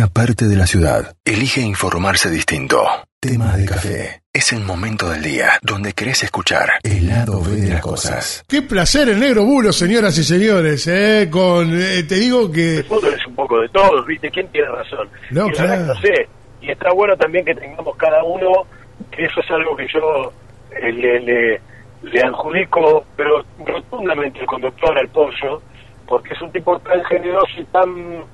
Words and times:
una 0.00 0.08
parte 0.08 0.46
de 0.46 0.56
la 0.56 0.66
ciudad 0.66 1.14
elige 1.26 1.60
informarse 1.60 2.30
distinto. 2.30 2.82
Tema 3.20 3.54
de 3.54 3.66
café. 3.66 4.22
Es 4.32 4.50
el 4.54 4.60
momento 4.60 5.10
del 5.10 5.22
día 5.22 5.50
donde 5.60 5.92
querés 5.92 6.22
escuchar 6.22 6.70
el 6.82 7.06
lado 7.06 7.42
B 7.42 7.56
de 7.56 7.68
las 7.68 7.82
cosas. 7.82 8.42
Qué 8.48 8.62
placer 8.62 9.10
el 9.10 9.20
negro 9.20 9.44
bulo, 9.44 9.74
señoras 9.74 10.16
y 10.16 10.24
señores. 10.24 10.86
¿eh? 10.86 11.28
Con, 11.30 11.78
eh, 11.78 12.04
te 12.04 12.14
digo 12.14 12.50
que... 12.50 12.78
El 12.78 12.84
fútbol 12.84 13.12
es 13.12 13.26
un 13.26 13.34
poco 13.34 13.60
de 13.60 13.68
todos, 13.68 14.06
¿viste? 14.06 14.30
¿Quién 14.30 14.48
tiene 14.48 14.68
razón? 14.68 15.06
No, 15.32 15.48
y 15.48 15.50
claro. 15.50 15.84
no 15.84 15.94
sé. 15.96 16.26
Y 16.62 16.70
está 16.70 16.90
bueno 16.94 17.14
también 17.18 17.44
que 17.44 17.54
tengamos 17.54 17.94
cada 17.98 18.24
uno, 18.24 18.64
que 19.10 19.26
eso 19.26 19.40
es 19.40 19.50
algo 19.50 19.76
que 19.76 19.86
yo 19.92 20.32
eh, 20.80 20.92
le, 20.92 21.20
le, 21.20 21.60
le 22.04 22.22
adjudico, 22.22 23.04
pero 23.18 23.44
rotundamente 23.66 24.40
al 24.40 24.46
conductor, 24.46 24.96
al 24.96 25.08
pollo, 25.08 25.60
porque 26.06 26.32
es 26.32 26.40
un 26.40 26.50
tipo 26.52 26.78
tan 26.78 27.04
generoso 27.04 27.52
y 27.58 27.64
tan, 27.64 28.24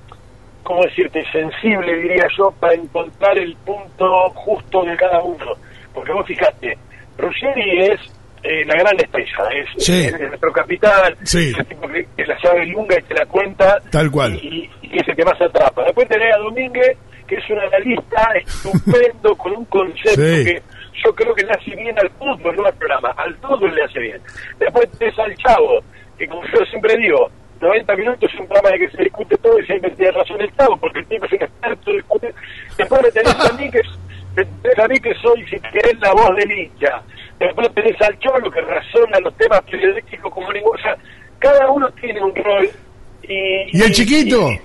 ¿cómo 0.67 0.83
decirte?, 0.83 1.23
sensible, 1.31 1.95
diría 2.03 2.27
yo, 2.37 2.51
para 2.61 2.75
encontrar 2.75 3.39
el 3.39 3.55
punto 3.65 4.31
justo 4.35 4.83
de 4.83 4.97
cada 4.97 5.23
uno. 5.23 5.53
Porque 5.95 6.13
vos 6.13 6.27
fijate, 6.27 6.77
Ruggeri 7.17 7.87
es 7.87 8.01
eh, 8.43 8.65
la 8.67 8.75
gran 8.75 8.95
estrella, 8.97 9.49
es, 9.55 9.83
Sí. 9.85 10.05
es 10.07 10.21
nuestro 10.21 10.53
capitán, 10.53 11.15
Sí. 11.23 11.51
es 11.51 11.59
el 11.59 11.67
tipo 11.67 11.89
que, 11.89 12.07
que 12.17 12.27
la 12.27 12.39
sabe 12.41 12.67
lunga 12.67 12.97
y 12.99 13.03
te 13.03 13.15
la 13.15 13.27
cuenta, 13.27 13.79
Tal 13.91 14.11
cual. 14.11 14.35
y, 14.35 14.69
y 14.83 14.99
es 15.01 15.09
el 15.09 15.17
que 15.17 15.25
más 15.25 15.41
atrapa. 15.41 15.85
Después 15.85 16.07
tenés 16.09 16.35
a 16.35 16.39
Domínguez, 16.39 16.97
que 17.27 17.37
es 17.37 17.51
un 17.51 17.59
analista 17.59 18.23
estupendo, 18.41 19.35
con 19.37 19.53
un 19.57 19.65
concepto 19.67 20.21
Sí. 20.21 20.45
que 20.45 20.63
yo 21.05 21.15
creo 21.15 21.35
que 21.35 21.45
le 21.45 21.51
hace 21.53 21.75
bien 21.77 21.97
al 21.99 22.11
fútbol, 22.11 22.57
no 22.57 22.67
al 22.67 22.75
programa, 22.75 23.11
al 23.17 23.35
fútbol 23.37 23.75
le 23.75 23.85
hace 23.85 23.99
bien. 24.01 24.21
Después 24.59 24.91
tenés 24.99 25.19
al 25.19 25.35
Chavo, 25.37 25.81
que 26.19 26.27
como 26.29 26.43
yo 26.45 26.65
siempre 26.71 26.95
digo, 26.99 27.29
90 27.61 27.97
minutos 27.97 28.31
es 28.33 28.41
un 28.41 28.47
programa 28.47 28.71
de 28.71 28.79
que 28.87 28.97
se 28.97 29.03
discute 29.05 29.37
todo 29.39 29.59
y 29.59 29.67
siempre 29.67 29.91
tiene 29.93 30.13
razón 30.13 30.41
el 30.41 30.55
Chavo, 30.57 30.77
porque 30.77 30.99
el 31.01 31.07
tipo 31.07 31.25
es 31.27 31.33
un 31.33 31.43
experto, 31.43 31.93
discute. 31.93 32.35
Después 32.77 33.03
me 33.03 33.11
tenés 33.11 33.35
a 33.35 33.53
mí 33.55 33.71
que, 33.71 33.81
tenés 34.63 34.79
a 34.79 34.89
mí 34.89 35.01
que 35.01 35.15
soy, 35.15 35.45
si 35.47 35.59
querés, 35.61 35.99
la 36.01 36.13
voz 36.13 36.37
del 36.37 36.51
hincha. 36.53 37.03
Después 37.39 37.73
tenés 37.75 38.01
al 38.03 38.19
Cholo 38.19 38.51
que 38.51 38.61
razona 38.61 39.21
los 39.21 39.35
temas 39.37 39.63
periodísticos 39.63 40.33
como 40.33 40.53
ningún... 40.53 40.77
O 40.77 40.83
sea, 40.83 40.97
cada 41.39 41.71
uno 41.71 41.89
tiene 42.01 42.23
un 42.23 42.35
rol. 42.35 42.69
¿Y, 43.23 43.77
¿Y 43.79 43.83
el 43.83 43.93
chiquito? 43.93 44.51
y- 44.51 44.61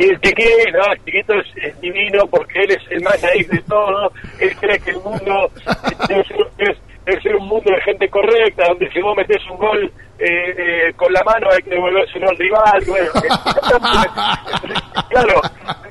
y 0.00 0.04
el 0.10 0.20
chiquito, 0.20 0.48
no, 0.78 0.92
el 0.92 1.04
chiquito 1.04 1.34
es, 1.34 1.46
es 1.64 1.80
divino 1.80 2.24
porque 2.28 2.60
él 2.62 2.70
es 2.70 2.90
el 2.90 3.02
más 3.02 3.20
naif 3.20 3.48
de 3.48 3.58
todo. 3.62 4.12
Él 4.40 4.54
cree 4.60 4.78
que 4.78 4.90
el 4.90 4.96
mundo 5.00 5.50
debe 6.08 6.24
ser, 6.24 6.76
ser 7.20 7.36
un 7.36 7.48
mundo 7.48 7.70
de 7.70 7.80
gente 7.82 8.08
correcta, 8.08 8.68
donde 8.68 8.90
si 8.90 9.00
vos 9.00 9.16
metés 9.16 9.42
un 9.50 9.56
gol 9.56 9.92
eh, 10.18 10.54
eh, 10.58 10.92
con 10.96 11.12
la 11.12 11.22
mano 11.24 11.48
hay 11.50 11.62
que 11.62 11.70
devolvérselo 11.70 12.28
al 12.28 12.36
rival. 12.36 12.82
Bueno, 12.86 13.10
claro, 15.10 15.40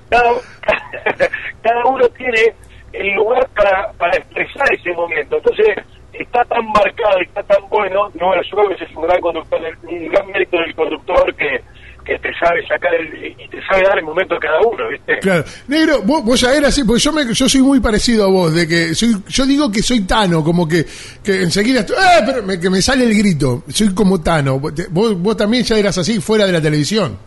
cada, 0.10 0.32
cada 1.62 1.86
uno 1.86 2.08
tiene 2.10 2.54
el 2.94 3.14
lugar 3.14 3.48
para, 3.56 3.92
para 3.94 4.18
expresar 4.18 4.74
ese 4.74 4.92
momento. 4.94 5.38
Entonces, 5.38 5.78
está 6.14 6.44
tan 6.46 6.66
marcado 6.68 7.20
está 7.22 7.44
tan 7.44 7.68
bueno. 7.70 8.10
No, 8.16 8.28
bueno, 8.28 8.42
yo 8.44 8.58
creo 8.58 8.70
que 8.70 8.76
ese 8.76 8.86
es 8.86 8.96
un 8.96 9.04
gran 9.04 9.22
conductor, 9.22 9.60
un 9.84 10.08
gran 10.10 10.28
mérito 10.28 10.58
del 10.58 10.76
conductor 10.76 11.36
que 11.36 11.62
que 12.08 12.18
te 12.20 12.34
sabe 12.48 12.68
sacar 12.68 12.94
el, 12.96 13.26
y 13.40 13.48
te 13.50 13.62
sabe 13.66 13.84
dar 13.84 13.98
el 13.98 14.06
momento 14.06 14.36
a 14.36 14.40
cada 14.40 14.60
uno, 14.62 14.88
¿viste? 14.90 15.20
Claro. 15.20 15.44
Negro, 15.68 16.02
vos, 16.04 16.24
vos 16.24 16.40
ya 16.40 16.54
eras 16.54 16.70
así, 16.70 16.84
porque 16.84 17.02
yo, 17.02 17.12
me, 17.14 17.34
yo 17.34 17.50
soy 17.50 17.62
muy 17.62 17.80
parecido 17.80 18.26
a 18.26 18.28
vos, 18.30 18.54
de 18.54 18.68
que 18.68 18.96
soy, 18.96 19.16
yo 19.28 19.46
digo 19.46 19.72
que 19.72 19.82
soy 19.82 20.02
Tano, 20.02 20.44
como 20.44 20.68
que, 20.68 20.86
que 21.24 21.42
enseguida, 21.44 21.82
estoy- 21.82 21.98
¡eh! 21.98 22.24
pero 22.26 22.44
me, 22.44 22.60
que 22.60 22.70
me 22.70 22.82
sale 22.82 23.04
el 23.06 23.18
grito, 23.18 23.64
soy 23.70 23.94
como 23.94 24.22
Tano. 24.22 24.60
Vos, 24.60 25.22
vos, 25.22 25.38
también 25.38 25.64
ya 25.64 25.78
eras 25.78 25.98
así 25.98 26.20
fuera 26.22 26.46
de 26.46 26.54
la 26.54 26.62
televisión. 26.62 27.18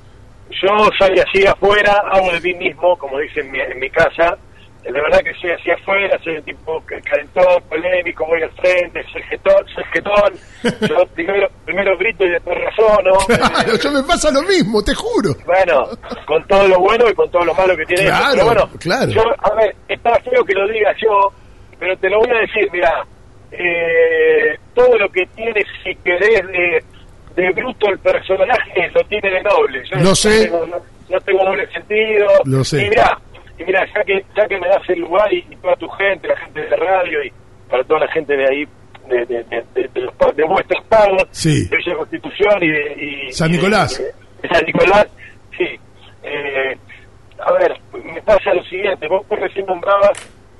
Yo 0.51 0.91
soy 0.99 1.19
así 1.19 1.47
afuera, 1.47 1.93
hago 2.11 2.33
de 2.33 2.41
mí 2.41 2.55
mismo, 2.55 2.97
como 2.99 3.19
dicen 3.19 3.47
en 3.47 3.53
mi, 3.53 3.61
en 3.61 3.79
mi 3.79 3.91
casa. 3.91 4.37
De 4.83 4.91
verdad 4.93 5.21
que 5.21 5.35
soy 5.35 5.51
así 5.51 5.71
afuera, 5.71 6.19
soy 6.25 6.37
un 6.39 6.43
tipo 6.43 6.83
calentón, 7.05 7.63
polémico, 7.69 8.25
voy 8.27 8.43
al 8.43 8.51
frente, 8.53 9.05
soy 9.13 9.23
jetón, 9.25 9.63
soy 9.75 9.85
jetón. 9.93 10.33
Yo 10.89 11.07
primero, 11.15 11.50
primero 11.81 11.99
grito 11.99 12.25
y 12.25 12.31
después 12.31 12.57
razono. 12.59 13.13
Claro, 13.51 13.77
yo 13.77 13.91
me 13.91 14.03
pasa 14.03 14.31
lo 14.31 14.43
mismo, 14.43 14.83
te 14.83 14.95
juro. 14.95 15.35
Bueno, 15.47 15.87
con 16.27 16.47
todo 16.47 16.67
lo 16.69 16.79
bueno 16.79 17.09
y 17.09 17.15
con 17.15 17.31
todo 17.31 17.45
lo 17.45 17.55
malo 17.55 17.77
que 17.77 17.85
tiene 17.87 18.03
eso. 18.05 18.11
Claro, 18.13 18.33
Pero 18.33 18.45
bueno, 18.47 18.71
claro. 18.79 19.11
yo, 19.11 19.23
a 19.39 19.55
ver, 19.55 19.75
está 19.89 20.15
feo 20.21 20.45
que 20.45 20.55
lo 20.55 20.67
diga 20.69 20.93
yo, 21.01 21.33
pero 21.79 21.97
te 21.97 22.09
lo 22.11 22.19
voy 22.19 22.31
a 22.31 22.41
decir, 22.41 22.69
mira, 22.73 23.05
eh, 23.53 24.57
todo 24.75 24.97
lo 24.99 25.09
que 25.11 25.27
tiene, 25.35 25.63
si 25.83 25.95
querés, 25.97 26.47
de, 26.47 26.85
de 27.37 27.51
bruto 27.53 27.89
el 27.89 27.99
personaje, 27.99 28.91
lo 28.95 29.03
tiene 29.05 29.31
de 29.31 29.43
noble. 29.43 29.83
Yo 29.91 30.01
Lo 30.01 30.15
sé. 30.15 30.45
Tengo, 30.47 30.67
no, 30.67 30.77
no 31.09 31.21
tengo 31.21 31.45
doble 31.45 31.67
sentido. 31.73 32.27
Lo 32.45 32.65
sé. 32.65 32.87
Y 32.87 32.91
mira, 32.91 33.19
y 33.59 33.65
mira, 33.65 33.85
ya 33.95 34.05
que, 34.05 34.25
ya 34.37 34.47
que 34.47 34.59
me 34.59 34.69
das 34.69 34.89
el 34.89 35.01
lugar 35.01 35.33
y, 35.33 35.39
y 35.51 35.57
toda 35.57 35.75
tu 35.77 35.89
gente, 35.89 36.29
la 36.29 36.37
gente 36.37 36.61
de 36.61 36.77
radio 36.77 37.25
y 37.25 37.33
para 37.69 37.85
toda 37.85 38.01
la 38.01 38.13
gente 38.13 38.37
de 38.37 38.45
ahí, 38.45 38.65
de, 39.17 39.45
de, 39.75 39.89
de, 39.89 40.01
los 40.01 40.15
pa- 40.15 40.33
de 40.33 40.45
Sí. 41.31 41.69
Villa 41.71 41.97
Constitución 41.97 42.63
y 42.63 42.69
de... 42.71 42.95
y- 43.29 43.33
San 43.33 43.51
y 43.51 43.57
Nicolás. 43.57 43.99
de 44.43 44.49
San 44.49 44.65
Nicolás, 44.65 45.07
sí. 45.57 45.67
Eh, 46.23 46.77
a 47.39 47.53
ver, 47.53 47.75
me 48.05 48.21
pasa 48.23 48.53
lo 48.55 48.63
siguiente, 48.65 49.09
vos, 49.09 49.25
recién 49.31 49.67
nombrabas 49.67 50.11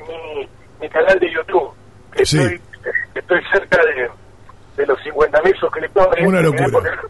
mi, 0.07 0.49
mi 0.81 0.89
canal 0.89 1.19
de 1.19 1.31
YouTube. 1.33 1.71
que 2.17 2.25
Sí. 2.25 2.39
Estoy, 2.39 2.61
estoy 3.15 3.41
cerca 3.53 3.79
de, 3.85 4.09
de 4.77 4.87
los 4.87 4.99
50.000 5.01 5.59
suscriptores. 5.61 6.27
Una 6.27 6.41
locura. 6.41 7.01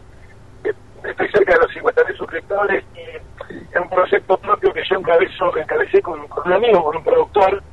Estoy 1.03 1.27
cerca 1.31 1.53
de 1.53 1.59
los 1.59 1.71
50.000 1.95 2.17
suscriptores 2.17 2.83
y 2.95 2.99
es 2.99 3.81
un 3.81 3.89
proyecto 3.89 4.37
propio 4.37 4.71
que 4.73 4.81
yo 4.89 4.97
encabezo, 4.99 5.57
encabecé 5.57 6.01
con, 6.01 6.27
con 6.27 6.45
un 6.45 6.53
amigo, 6.53 6.83
con 6.83 6.97
un 6.97 7.03
productor, 7.03 7.63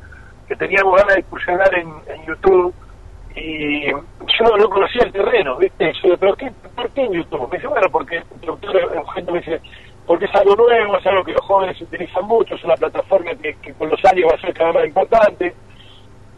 que 0.47 0.56
teníamos 0.56 0.97
ganas 0.97 1.15
de 1.17 1.21
incursionar 1.21 1.75
en, 1.75 1.89
en 2.06 2.25
YouTube 2.27 2.75
y 3.38 3.87
yo 3.91 4.44
no, 4.44 4.56
no 4.56 4.69
conocía 4.69 5.03
el 5.04 5.12
terreno, 5.12 5.56
¿viste? 5.56 5.93
Yo, 6.04 6.16
pero 6.19 6.34
qué, 6.37 6.50
¿por 6.75 6.91
qué 6.91 7.03
en 7.03 7.12
YouTube? 7.12 7.49
Me 7.50 7.56
dice, 7.59 7.69
bueno, 7.69 7.87
porque 7.91 8.16
el 8.16 8.25
productor 8.41 8.76
Eugenio 8.94 9.32
me 9.32 9.38
dice, 9.41 9.60
porque 10.06 10.25
es 10.25 10.34
algo 10.34 10.56
nuevo, 10.56 10.99
es 10.99 11.06
algo 11.06 11.25
que 11.25 11.32
los 11.32 11.44
jóvenes 11.44 11.81
utilizan 11.81 12.25
mucho, 12.26 12.54
es 12.54 12.65
una 12.65 12.75
plataforma 12.76 13.31
que, 13.43 13.54
que 13.62 13.72
con 13.75 13.91
los 13.91 14.04
años 14.04 14.31
va 14.32 14.37
a 14.37 14.41
ser 14.41 14.54
cada 14.54 14.72
vez 14.72 14.76
más 14.81 14.87
importante. 14.88 15.54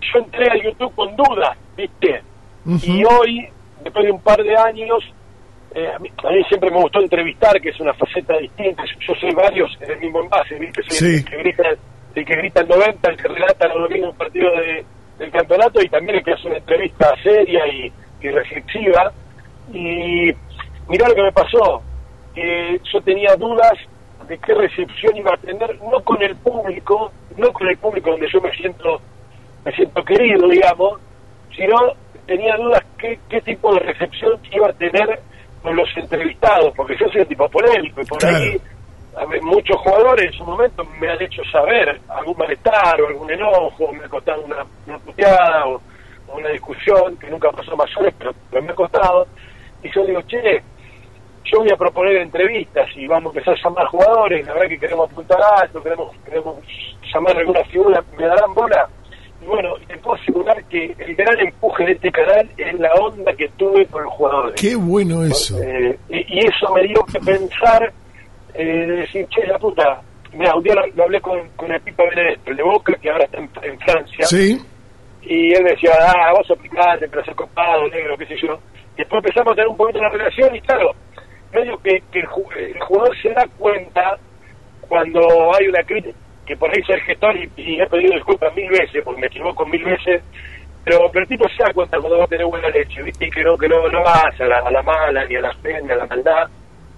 Yo 0.00 0.18
entré 0.18 0.50
a 0.50 0.56
YouTube 0.62 0.94
con 0.94 1.14
dudas, 1.16 1.56
¿viste? 1.76 2.22
Y 2.82 3.04
hoy, 3.04 3.48
después 3.82 4.04
de 4.04 4.10
un 4.12 4.20
par 4.20 4.42
de 4.42 4.56
años, 4.56 5.02
eh, 5.74 5.86
a, 5.94 5.98
mí, 5.98 6.10
a 6.24 6.30
mí 6.30 6.44
siempre 6.48 6.70
me 6.70 6.80
gustó 6.80 7.00
entrevistar, 7.00 7.60
que 7.60 7.68
es 7.70 7.80
una 7.80 7.94
faceta 7.94 8.36
distinta. 8.38 8.82
Yo, 8.84 8.98
yo 9.08 9.14
soy 9.20 9.30
varios 9.34 9.70
en 9.80 9.90
el 9.92 9.98
mismo 10.00 10.20
envase, 10.22 10.56
¿viste? 10.56 10.82
Soy 10.88 10.96
Sí. 10.96 11.16
el, 11.16 11.24
que 11.24 11.36
grita, 11.36 11.62
el 12.14 12.24
que 12.24 12.36
grita 12.36 12.60
el 12.60 12.68
90, 12.68 13.10
el 13.10 13.16
que 13.16 13.28
relata 13.28 13.68
los 13.68 13.88
domingos 13.88 14.10
un 14.10 14.16
partido 14.16 14.50
de, 14.52 14.84
del 15.20 15.30
campeonato 15.30 15.80
y 15.82 15.88
también 15.88 16.16
el 16.18 16.24
que 16.24 16.32
hace 16.32 16.48
una 16.48 16.56
entrevista 16.56 17.14
seria 17.22 17.66
y, 17.68 17.92
y 18.22 18.28
reflexiva. 18.30 19.12
Y 19.72 20.32
mirá 20.88 21.08
lo 21.08 21.14
que 21.14 21.22
me 21.22 21.32
pasó. 21.32 21.82
que 22.34 22.80
yo 22.92 23.00
tenía 23.02 23.36
dudas 23.36 23.72
de 24.26 24.38
qué 24.38 24.54
recepción 24.54 25.16
iba 25.16 25.32
a 25.34 25.36
tener, 25.36 25.78
no 25.82 26.00
con 26.02 26.22
el 26.22 26.34
público, 26.36 27.12
no 27.36 27.52
con 27.52 27.68
el 27.68 27.76
público 27.78 28.10
donde 28.10 28.28
yo 28.32 28.40
me 28.40 28.50
siento 28.52 29.00
me 29.64 29.72
siento 29.72 30.02
querido, 30.04 30.48
digamos, 30.48 30.98
sino 31.54 31.76
tenía 32.26 32.56
dudas 32.56 32.82
qué, 32.96 33.18
qué 33.28 33.40
tipo 33.42 33.74
de 33.74 33.80
recepción 33.80 34.40
iba 34.52 34.68
a 34.68 34.72
tener 34.72 35.20
con 35.62 35.76
los 35.76 35.88
entrevistados, 35.96 36.72
porque 36.74 36.96
yo 36.98 37.06
soy 37.10 37.20
un 37.20 37.26
tipo 37.26 37.46
polémico 37.50 38.00
y 38.00 38.04
por 38.06 38.18
Claro. 38.18 38.36
ahí 38.38 38.60
muchos 39.42 39.76
jugadores 39.78 40.26
en 40.26 40.32
su 40.32 40.44
momento 40.44 40.84
me 40.98 41.08
han 41.10 41.20
hecho 41.22 41.42
saber 41.50 42.00
algún 42.08 42.36
malestar 42.36 43.00
o 43.00 43.08
algún 43.08 43.30
enojo, 43.30 43.92
me 43.92 44.04
ha 44.04 44.08
costado 44.08 44.42
una, 44.42 44.64
una 44.86 44.98
puteada 44.98 45.66
o, 45.66 45.80
o 46.28 46.36
una 46.36 46.48
discusión 46.50 47.16
que 47.16 47.28
nunca 47.28 47.50
pasó 47.50 47.72
a 47.72 47.76
mayores, 47.76 48.14
pero, 48.18 48.32
pero 48.50 48.62
me 48.62 48.72
ha 48.72 48.74
costado. 48.74 49.26
Y 49.82 49.90
yo 49.92 50.04
digo, 50.04 50.22
che, 50.22 50.62
yo 51.44 51.58
voy 51.58 51.70
a 51.70 51.76
proponer 51.76 52.16
entrevistas 52.16 52.88
y 52.96 53.06
vamos 53.06 53.34
a 53.34 53.38
empezar 53.38 53.54
a 53.58 53.62
llamar 53.68 53.86
jugadores, 53.86 54.46
la 54.46 54.54
verdad 54.54 54.68
que 54.68 54.78
queremos 54.78 55.10
apuntar 55.10 55.38
alto, 55.56 55.82
queremos, 55.82 56.16
queremos 56.24 56.56
llamar 57.12 57.36
a 57.36 57.40
alguna 57.40 57.64
figura, 57.64 58.04
me 58.16 58.26
darán 58.26 58.54
bola. 58.54 58.88
Y 59.42 59.46
bueno, 59.46 59.74
te 59.88 59.96
puedo 59.96 60.20
asegurar 60.20 60.62
que 60.64 60.94
el 60.98 61.16
gran 61.16 61.40
empuje 61.40 61.84
de 61.86 61.92
este 61.92 62.12
canal 62.12 62.48
es 62.58 62.78
la 62.78 62.92
onda 62.92 63.32
que 63.32 63.48
tuve 63.56 63.86
con 63.86 64.04
los 64.04 64.12
jugadores. 64.12 64.60
Qué 64.60 64.76
bueno 64.76 65.24
eso. 65.24 65.58
Eh, 65.62 65.98
y, 66.10 66.40
y 66.40 66.46
eso 66.46 66.74
me 66.74 66.82
dio 66.82 67.02
que 67.06 67.18
pensar, 67.20 67.90
eh, 68.54 68.64
de 68.86 68.96
decir, 68.96 69.26
che, 69.28 69.46
la 69.46 69.58
puta, 69.58 70.00
mira, 70.32 70.54
un 70.54 70.62
día 70.62 70.74
lo, 70.74 70.86
lo 70.94 71.02
hablé 71.04 71.20
con, 71.20 71.48
con 71.56 71.70
el 71.72 71.80
Pipa 71.80 72.04
Benedetto, 72.04 72.50
el 72.50 72.56
de 72.56 72.62
Boca, 72.62 72.92
que 73.00 73.10
ahora 73.10 73.24
está 73.24 73.38
en, 73.38 73.50
en 73.62 73.78
Francia, 73.80 74.24
Sí, 74.26 74.58
y 75.22 75.52
él 75.54 75.62
me 75.64 75.70
decía, 75.70 75.90
ah, 76.00 76.32
vos 76.36 76.50
aplicate, 76.50 77.08
pero 77.08 77.24
ser 77.24 77.34
copado, 77.34 77.88
negro, 77.88 78.16
qué 78.16 78.26
sé 78.26 78.36
yo. 78.36 78.58
Y 78.94 78.98
después 78.98 79.22
empezamos 79.24 79.52
a 79.52 79.54
tener 79.54 79.68
un 79.68 79.76
poquito 79.76 79.98
una 80.00 80.08
relación 80.08 80.54
y 80.56 80.60
claro, 80.62 80.90
medio 81.52 81.76
que, 81.82 82.02
que 82.12 82.20
el, 82.20 82.26
ju- 82.26 82.56
el 82.56 82.80
jugador 82.80 83.16
se 83.22 83.28
da 83.30 83.44
cuenta 83.58 84.16
cuando 84.88 85.20
hay 85.54 85.68
una 85.68 85.82
crítica, 85.84 86.16
que 86.46 86.56
por 86.56 86.70
ahí 86.70 86.82
soy 86.82 86.96
el 86.96 87.02
gestor 87.02 87.36
y, 87.36 87.50
y 87.56 87.80
he 87.80 87.86
pedido 87.86 88.14
disculpas 88.14 88.54
mil 88.56 88.68
veces, 88.70 89.02
porque 89.04 89.20
me 89.20 89.26
equivoco 89.28 89.64
mil 89.66 89.84
veces, 89.84 90.22
pero, 90.84 90.98
pero 91.12 91.22
el 91.22 91.28
tipo 91.28 91.44
se 91.48 91.62
da 91.62 91.72
cuenta 91.72 91.98
cuando 91.98 92.18
vos 92.18 92.28
tenés 92.28 92.46
buena 92.46 92.68
leche, 92.70 93.02
¿viste? 93.02 93.26
Y 93.26 93.30
que 93.30 93.44
no, 93.44 93.56
que 93.56 93.68
no, 93.68 93.86
no 93.88 94.02
vas 94.02 94.40
a 94.40 94.44
la, 94.44 94.58
a 94.58 94.70
la 94.70 94.82
mala, 94.82 95.24
ni 95.26 95.36
a 95.36 95.40
la 95.42 95.52
pena, 95.62 95.80
ni 95.80 95.90
a 95.92 95.96
la 95.96 96.06
maldad, 96.06 96.48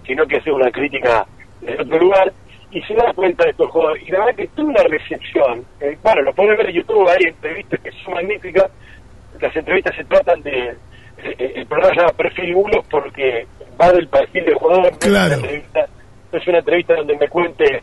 sino 0.06 0.24
que 0.26 0.36
haces 0.36 0.52
una 0.52 0.70
crítica 0.70 1.26
de 1.62 1.74
otro 1.80 1.98
lugar. 1.98 2.32
y 2.74 2.80
se 2.84 2.94
da 2.94 3.12
cuenta 3.12 3.44
de 3.44 3.50
estos 3.50 3.70
jugadores. 3.70 4.02
Y 4.08 4.10
la 4.12 4.20
verdad 4.20 4.34
que 4.34 4.48
tuve 4.48 4.70
una 4.70 4.82
recepción. 4.84 5.62
Eh, 5.80 5.98
bueno, 6.02 6.22
lo 6.22 6.32
pueden 6.32 6.56
ver 6.56 6.70
en 6.70 6.76
YouTube, 6.76 7.06
hay 7.06 7.28
entrevistas 7.28 7.80
que 7.80 7.90
son 8.02 8.14
magníficas. 8.14 8.70
Las 9.40 9.54
entrevistas 9.54 9.94
se 9.94 10.04
tratan 10.04 10.40
de. 10.42 10.68
eh, 11.22 11.52
el 11.56 11.66
programa 11.66 11.94
se 11.94 12.00
llama 12.00 12.12
Perfil 12.16 12.54
Bulos 12.54 12.84
porque 12.90 13.46
va 13.78 13.92
del 13.92 14.08
perfil 14.08 14.44
del 14.46 14.54
jugador. 14.54 14.84
No 14.84 14.88
es 14.88 14.96
Claro. 14.98 15.26
una 15.26 15.34
entrevista- 15.36 15.86
no 16.32 16.38
es 16.38 16.48
una 16.48 16.58
entrevista 16.60 16.94
donde 16.96 17.16
me 17.18 17.28
cuente 17.28 17.82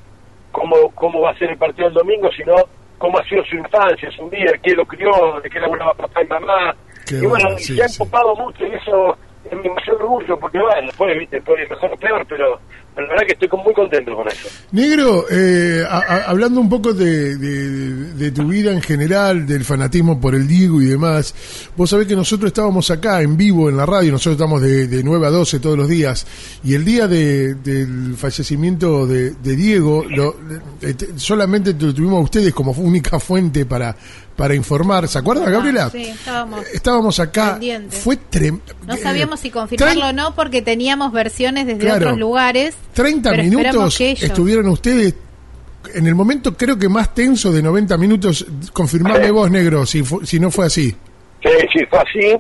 cómo, 0.52 0.76
cómo 0.96 1.22
va 1.22 1.32
a 1.32 1.38
ser 1.38 1.52
el 1.52 1.58
partido 1.58 1.88
el 1.90 1.94
domingo, 1.94 2.30
sino 2.36 2.56
cómo 2.98 3.20
ha 3.20 3.24
sido 3.26 3.44
su 3.46 3.58
infancia, 3.58 4.10
su 4.12 4.28
vida, 4.28 4.52
quién 4.64 4.76
lo 4.76 4.86
crió, 4.86 5.40
de 5.44 5.50
qué 5.52 5.60
laburaba 5.60 5.94
papá 5.94 6.24
y 6.24 6.28
mamá. 6.28 6.76
Qué 7.08 7.16
y 7.18 7.20
bueno, 7.28 7.44
bueno, 7.46 7.58
sí, 7.60 7.76
se 7.78 7.84
ha 7.84 7.88
sí. 7.88 8.02
ocupado 8.02 8.36
mucho 8.36 8.66
y 8.66 8.74
eso 8.74 9.16
es 9.46 9.54
mi 9.56 9.70
mayor 9.70 9.96
orgullo, 10.02 10.38
porque 10.40 10.58
bueno, 10.60 10.88
después, 10.88 11.18
viste, 11.18 11.38
ir 11.38 11.70
mejor 11.70 11.94
o 11.94 11.98
peor, 11.98 12.26
pero 12.28 12.60
la 13.02 13.08
verdad 13.10 13.26
que 13.28 13.34
estoy 13.34 13.50
muy 13.64 13.74
contento 13.74 14.16
con 14.16 14.28
eso. 14.28 14.48
Negro, 14.72 15.26
eh, 15.30 15.84
a- 15.88 16.24
hablando 16.30 16.60
un 16.62 16.70
poco 16.70 16.94
de, 16.94 18.32
tu 18.32 18.48
vida 18.48 18.72
en 18.72 18.82
general, 18.82 19.46
del 19.48 19.64
fanatismo 19.66 20.20
por 20.20 20.36
el 20.36 20.48
Diego 20.48 20.82
y 20.82 20.86
demás, 20.86 21.34
vos 21.76 21.90
sabés 21.90 22.08
que 22.08 22.16
nosotros 22.16 22.48
estábamos 22.50 22.90
acá 22.92 23.22
en 23.22 23.36
vivo 23.38 23.70
en 23.70 23.78
la 23.78 23.86
radio, 23.86 24.12
nosotros 24.12 24.36
estamos 24.36 24.62
de, 24.62 24.88
de 24.88 25.04
9 25.04 25.28
a 25.28 25.30
12 25.30 25.60
todos 25.60 25.78
los 25.78 25.88
días, 25.88 26.26
y 26.64 26.76
el 26.76 26.86
día 26.86 27.08
de- 27.08 27.56
del 27.56 28.16
fallecimiento 28.18 29.06
de, 29.08 29.32
Diego, 29.56 30.06
lo- 30.10 30.36
eh, 30.82 30.94
te- 30.94 31.18
solamente 31.18 31.74
tu- 31.74 31.94
tuvimos 31.94 32.20
a 32.20 32.24
ustedes 32.24 32.54
como 32.54 32.72
única 32.72 33.20
fuente 33.20 33.66
para, 33.66 33.96
para 34.40 34.56
informar. 34.56 35.08
¿Se 35.10 35.20
acuerda, 35.20 35.50
Gabriela? 35.50 35.86
Ah, 35.88 35.90
Sí, 35.92 36.04
estábamos. 36.04 36.66
Estábamos 36.74 37.20
acá, 37.20 37.52
Pendientes. 37.52 38.00
fue 38.00 38.16
tremendo. 38.16 38.64
No 38.88 38.96
sabíamos 38.96 39.42
si 39.42 39.52
confirmarlo 39.52 40.08
o 40.08 40.14
no 40.14 40.34
porque 40.34 40.62
teníamos 40.62 41.12
versiones 41.12 41.68
desde 41.68 41.82
Claro. 41.82 41.98
otros 42.06 42.18
lugares. 42.18 42.78
30 42.94 43.32
pero 43.32 43.44
esperamos 43.44 43.66
minutos 43.76 44.02
ellos- 44.02 44.24
estuvieron 44.24 44.68
ustedes 44.70 45.14
en 45.94 46.08
el 46.08 46.16
momento 46.16 46.56
creo 46.56 46.78
que 46.78 46.88
más 46.90 47.14
tenso 47.14 47.52
de 47.52 47.62
90 47.62 47.98
minutos. 47.98 48.46
Confirmame 48.74 49.26
Sí. 49.26 49.32
vos, 49.32 49.52
negro, 49.52 49.86
si, 49.86 50.04
fu- 50.04 50.26
si 50.26 50.40
no 50.40 50.50
fue 50.52 50.66
así. 50.68 50.90
Sí, 51.44 51.50
sí, 51.74 51.86
fue 51.90 52.00
así, 52.00 52.38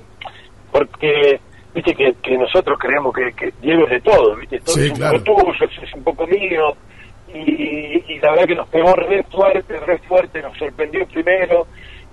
porque 0.72 1.40
viste 1.74 1.96
que, 1.96 2.14
que 2.24 2.38
nosotros 2.38 2.78
creemos 2.80 3.14
que, 3.14 3.32
que 3.34 3.54
Diego 3.62 3.84
es 3.86 3.92
de 3.92 4.02
todo, 4.02 4.36
viste, 4.38 4.60
todo 4.60 4.76
Sí, 4.76 4.82
es 4.86 4.90
un 4.92 4.96
claro. 4.98 5.24
poco 5.24 5.44
tuyo, 5.54 5.66
es 5.84 5.94
un 5.94 6.04
poco 6.04 6.28
mío, 6.28 6.76
y, 7.34 8.14
y 8.14 8.20
la 8.22 8.32
verdad 8.32 8.46
que 8.48 8.56
nos 8.56 8.68
pegó 8.70 8.94
re 8.96 9.24
fuerte, 9.32 9.80
re 9.80 9.98
fuerte, 10.00 10.42
nos 10.42 10.58
sorprendió 10.58 11.06
primero. 11.08 11.68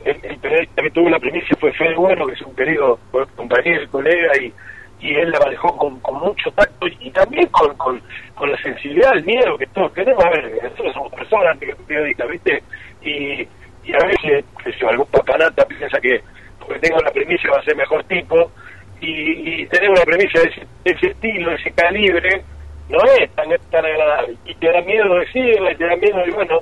El, 0.06 0.38
periodista 0.38 0.82
que 0.82 0.90
tuvo 0.90 1.10
la 1.10 1.18
primicia 1.18 1.56
fue 1.58 1.72
Fede 1.72 1.96
Bueno, 1.96 2.26
que 2.26 2.34
es 2.34 2.42
un 2.42 2.54
querido 2.54 2.98
compañero 3.34 3.82
y 3.82 3.86
colega, 3.88 4.32
y, 4.40 4.52
y 5.00 5.14
él 5.14 5.30
la 5.32 5.40
manejó 5.40 5.76
con, 5.76 5.98
con 5.98 6.20
mucho 6.20 6.50
tacto 6.52 6.86
y, 6.86 7.10
también 7.10 7.46
con, 7.48 7.76
con, 7.76 8.00
con 8.36 8.50
la 8.50 8.56
sensibilidad, 8.62 9.12
el 9.14 9.24
miedo 9.24 9.58
que 9.58 9.66
todos 9.66 9.92
tenemos. 9.94 10.24
A 10.24 10.30
ver, 10.30 10.62
nosotros 10.62 10.94
somos 10.94 11.12
personas 11.12 11.52
antes 11.52 11.74
que 11.74 11.82
periodistas, 11.82 12.28
¿viste? 12.28 12.62
Y, 13.02 13.48
y 13.84 13.92
a 13.94 14.06
veces, 14.06 14.44
yo, 14.78 14.88
algún 14.88 15.06
papanata 15.06 15.66
piensa 15.66 16.00
que 16.00 16.20
porque 16.60 16.80
tenga 16.80 16.98
una 16.98 17.10
primicia 17.10 17.50
va 17.50 17.58
a 17.58 17.64
ser 17.64 17.76
mejor 17.76 18.04
tipo, 18.04 18.50
y, 19.00 19.62
y 19.62 19.66
tener 19.66 19.90
una 19.90 20.02
premisa 20.02 20.40
de 20.40 20.48
ese, 20.48 20.60
de 20.60 20.90
ese 20.92 21.06
estilo, 21.08 21.50
de 21.50 21.56
ese 21.56 21.70
calibre, 21.72 22.42
no 22.88 22.98
es 23.18 23.30
tan, 23.34 23.48
tan 23.70 23.84
agradable. 23.84 24.36
Y 24.44 24.54
te 24.54 24.70
da 24.70 24.80
miedo 24.82 25.14
decirla, 25.16 25.72
y 25.72 25.76
te 25.76 25.84
da 25.84 25.96
miedo, 25.96 26.26
y 26.26 26.30
bueno, 26.30 26.60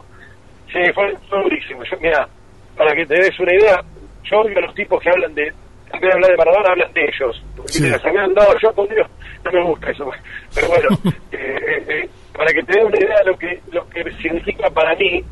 sí, 0.73 0.81
fue, 0.95 1.15
fue 1.29 1.43
durísimo. 1.43 1.85
Yo, 1.85 1.97
mira, 2.01 2.29
para 2.77 2.95
que 2.95 3.07
te 3.07 3.15
des 3.15 3.39
una 3.41 3.55
idea, 3.55 3.83
yo 4.31 4.41
odio 4.41 4.59
a 4.59 4.63
los 4.63 4.75
tipos 4.75 5.01
que 5.03 5.11
hablan 5.11 5.35
de, 5.35 5.47
en 5.49 6.01
vez 6.01 6.01
de 6.01 6.13
hablar 6.13 6.31
de 6.31 6.37
Maradona, 6.37 6.71
hablan 6.71 6.93
de 6.93 7.03
ellos. 7.05 7.43
Porque 7.57 7.73
Sí. 7.73 7.83
te 7.83 7.91
las 7.91 8.05
habían 8.05 8.35
dado 8.35 8.55
yo 8.63 8.73
con 8.75 8.89
Dios, 8.89 9.07
no 9.45 9.53
me 9.53 9.63
gusta 9.65 9.91
eso. 9.91 10.11
Pero 10.55 10.69
bueno, 10.69 10.89
eh, 11.33 11.37
eh, 11.39 11.85
eh, 11.89 12.09
para 12.37 12.53
que 12.53 12.63
te 12.63 12.73
des 12.79 12.85
una 12.85 12.99
idea 12.99 13.19
de 13.19 13.31
lo 13.31 13.39
que, 13.39 13.61
lo 13.73 13.89
que 13.89 14.05
significa 14.23 14.69
para 14.71 14.95
mí, 14.97 15.23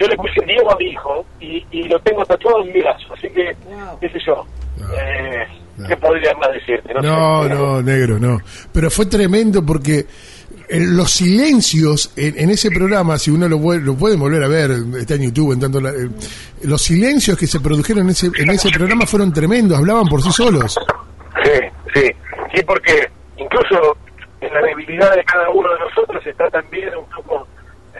yo 0.00 0.06
le 0.08 0.16
puse 0.16 0.44
Diego 0.46 0.72
a 0.72 0.76
mi 0.78 0.86
hijo 0.86 1.24
y, 1.40 1.64
y 1.70 1.82
lo 1.84 1.98
tengo 2.00 2.24
tatuado 2.24 2.64
en 2.64 2.72
mi 2.72 2.80
brazo, 2.80 3.12
así 3.14 3.28
que, 3.28 3.54
qué 4.00 4.08
sé 4.08 4.18
yo. 4.26 4.44
No. 4.78 4.86
Eh, 4.94 5.46
No. 5.74 5.88
¿Qué 5.88 5.96
podría 5.96 6.34
más 6.34 6.52
decirte? 6.52 6.92
No, 6.92 7.44
sé. 7.44 7.48
no, 7.48 7.80
negro, 7.82 8.18
no. 8.18 8.36
Pero 8.74 8.90
fue 8.90 9.06
tremendo 9.06 9.64
porque 9.64 10.04
los 10.80 11.10
silencios 11.10 12.12
en, 12.16 12.38
en 12.38 12.50
ese 12.50 12.70
programa, 12.70 13.18
si 13.18 13.30
uno 13.30 13.48
lo, 13.48 13.58
lo 13.58 13.94
puede 13.94 14.16
volver 14.16 14.42
a 14.42 14.48
ver, 14.48 14.70
está 14.98 15.14
en 15.14 15.22
YouTube, 15.22 15.52
en 15.52 15.86
eh, 15.86 16.08
los 16.62 16.80
silencios 16.80 17.36
que 17.36 17.46
se 17.46 17.60
produjeron 17.60 18.04
en 18.04 18.10
ese, 18.10 18.30
en 18.36 18.50
ese 18.50 18.70
programa 18.70 19.06
fueron 19.06 19.32
tremendos, 19.32 19.78
hablaban 19.78 20.06
por 20.06 20.22
sí 20.22 20.32
solos. 20.32 20.78
Sí, 21.44 21.50
sí, 21.94 22.10
sí, 22.54 22.62
porque 22.64 23.08
incluso 23.36 23.96
en 24.40 24.52
la 24.52 24.60
debilidad 24.62 25.14
de 25.14 25.24
cada 25.24 25.50
uno 25.50 25.68
de 25.72 25.80
nosotros 25.80 26.26
está 26.26 26.48
también 26.48 26.88
un 26.96 27.06
poco 27.10 27.46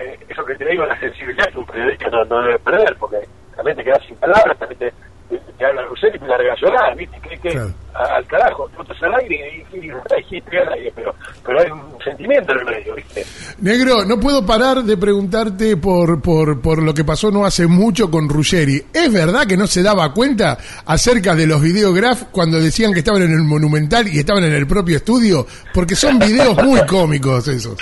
eh, 0.01 0.19
eso 0.29 0.45
que 0.45 0.55
te 0.55 0.65
digo, 0.65 0.87
la 0.87 0.99
sensibilidad 0.99 1.51
que 1.51 1.59
un 1.59 1.67
periodista 1.67 2.09
no, 2.11 2.25
no 2.25 2.43
debe 2.43 2.59
perder, 2.61 2.97
porque 2.99 3.19
también 3.55 3.77
te 3.77 3.85
quedas 3.85 4.03
sin 4.07 4.17
palabras, 4.17 4.59
también 4.59 4.79
te, 4.79 4.93
te, 5.39 5.65
habla 5.67 5.83
Rosel 5.87 6.15
y 6.15 6.19
te 6.19 6.27
larga 6.27 6.53
a 6.53 6.57
llorar, 6.57 6.97
¿viste? 6.97 7.17
Que, 7.21 7.39
que 7.39 7.49
Claro. 7.51 7.71
a- 7.95 8.17
al 8.17 8.27
carajo, 8.27 8.69
te 8.71 8.77
botas 8.77 9.03
al 9.03 9.15
aire 9.21 9.65
y, 9.73 9.77
y, 9.77 9.81
y, 9.81 9.87
y 9.89 10.57
al 10.57 10.73
aire, 10.73 10.93
pero, 10.95 11.15
pero 11.45 11.61
hay 11.61 11.71
un 11.71 11.81
sentimiento 12.03 12.53
en 12.53 12.59
el 12.61 12.65
medio, 12.65 12.95
¿viste? 12.95 13.25
Negro, 13.61 14.05
no 14.05 14.19
puedo 14.19 14.45
parar 14.45 14.83
de 14.83 14.97
preguntarte 14.97 15.77
por, 15.77 16.21
por, 16.23 16.61
por 16.61 16.83
lo 16.83 16.93
que 16.95 17.05
pasó 17.05 17.31
no 17.31 17.45
hace 17.45 17.67
mucho 17.67 18.11
con 18.11 18.29
Ruggeri. 18.29 18.83
¿Es 18.93 19.13
verdad 19.13 19.47
que 19.47 19.57
no 19.57 19.67
se 19.67 19.83
daba 19.83 20.13
cuenta 20.13 20.59
acerca 20.87 21.35
de 21.35 21.47
los 21.47 21.61
videograf 21.63 22.25
cuando 22.33 22.61
decían 22.61 22.93
que 22.93 23.01
estaban 23.01 23.23
en 23.23 23.33
el 23.33 23.43
Monumental 23.45 24.09
y 24.09 24.19
estaban 24.19 24.45
en 24.45 24.53
el 24.55 24.67
propio 24.67 24.97
estudio? 24.97 25.47
Porque 25.73 25.95
son 25.95 26.19
videos 26.19 26.57
muy 26.63 26.81
cómicos 26.87 27.47
esos. 27.49 27.77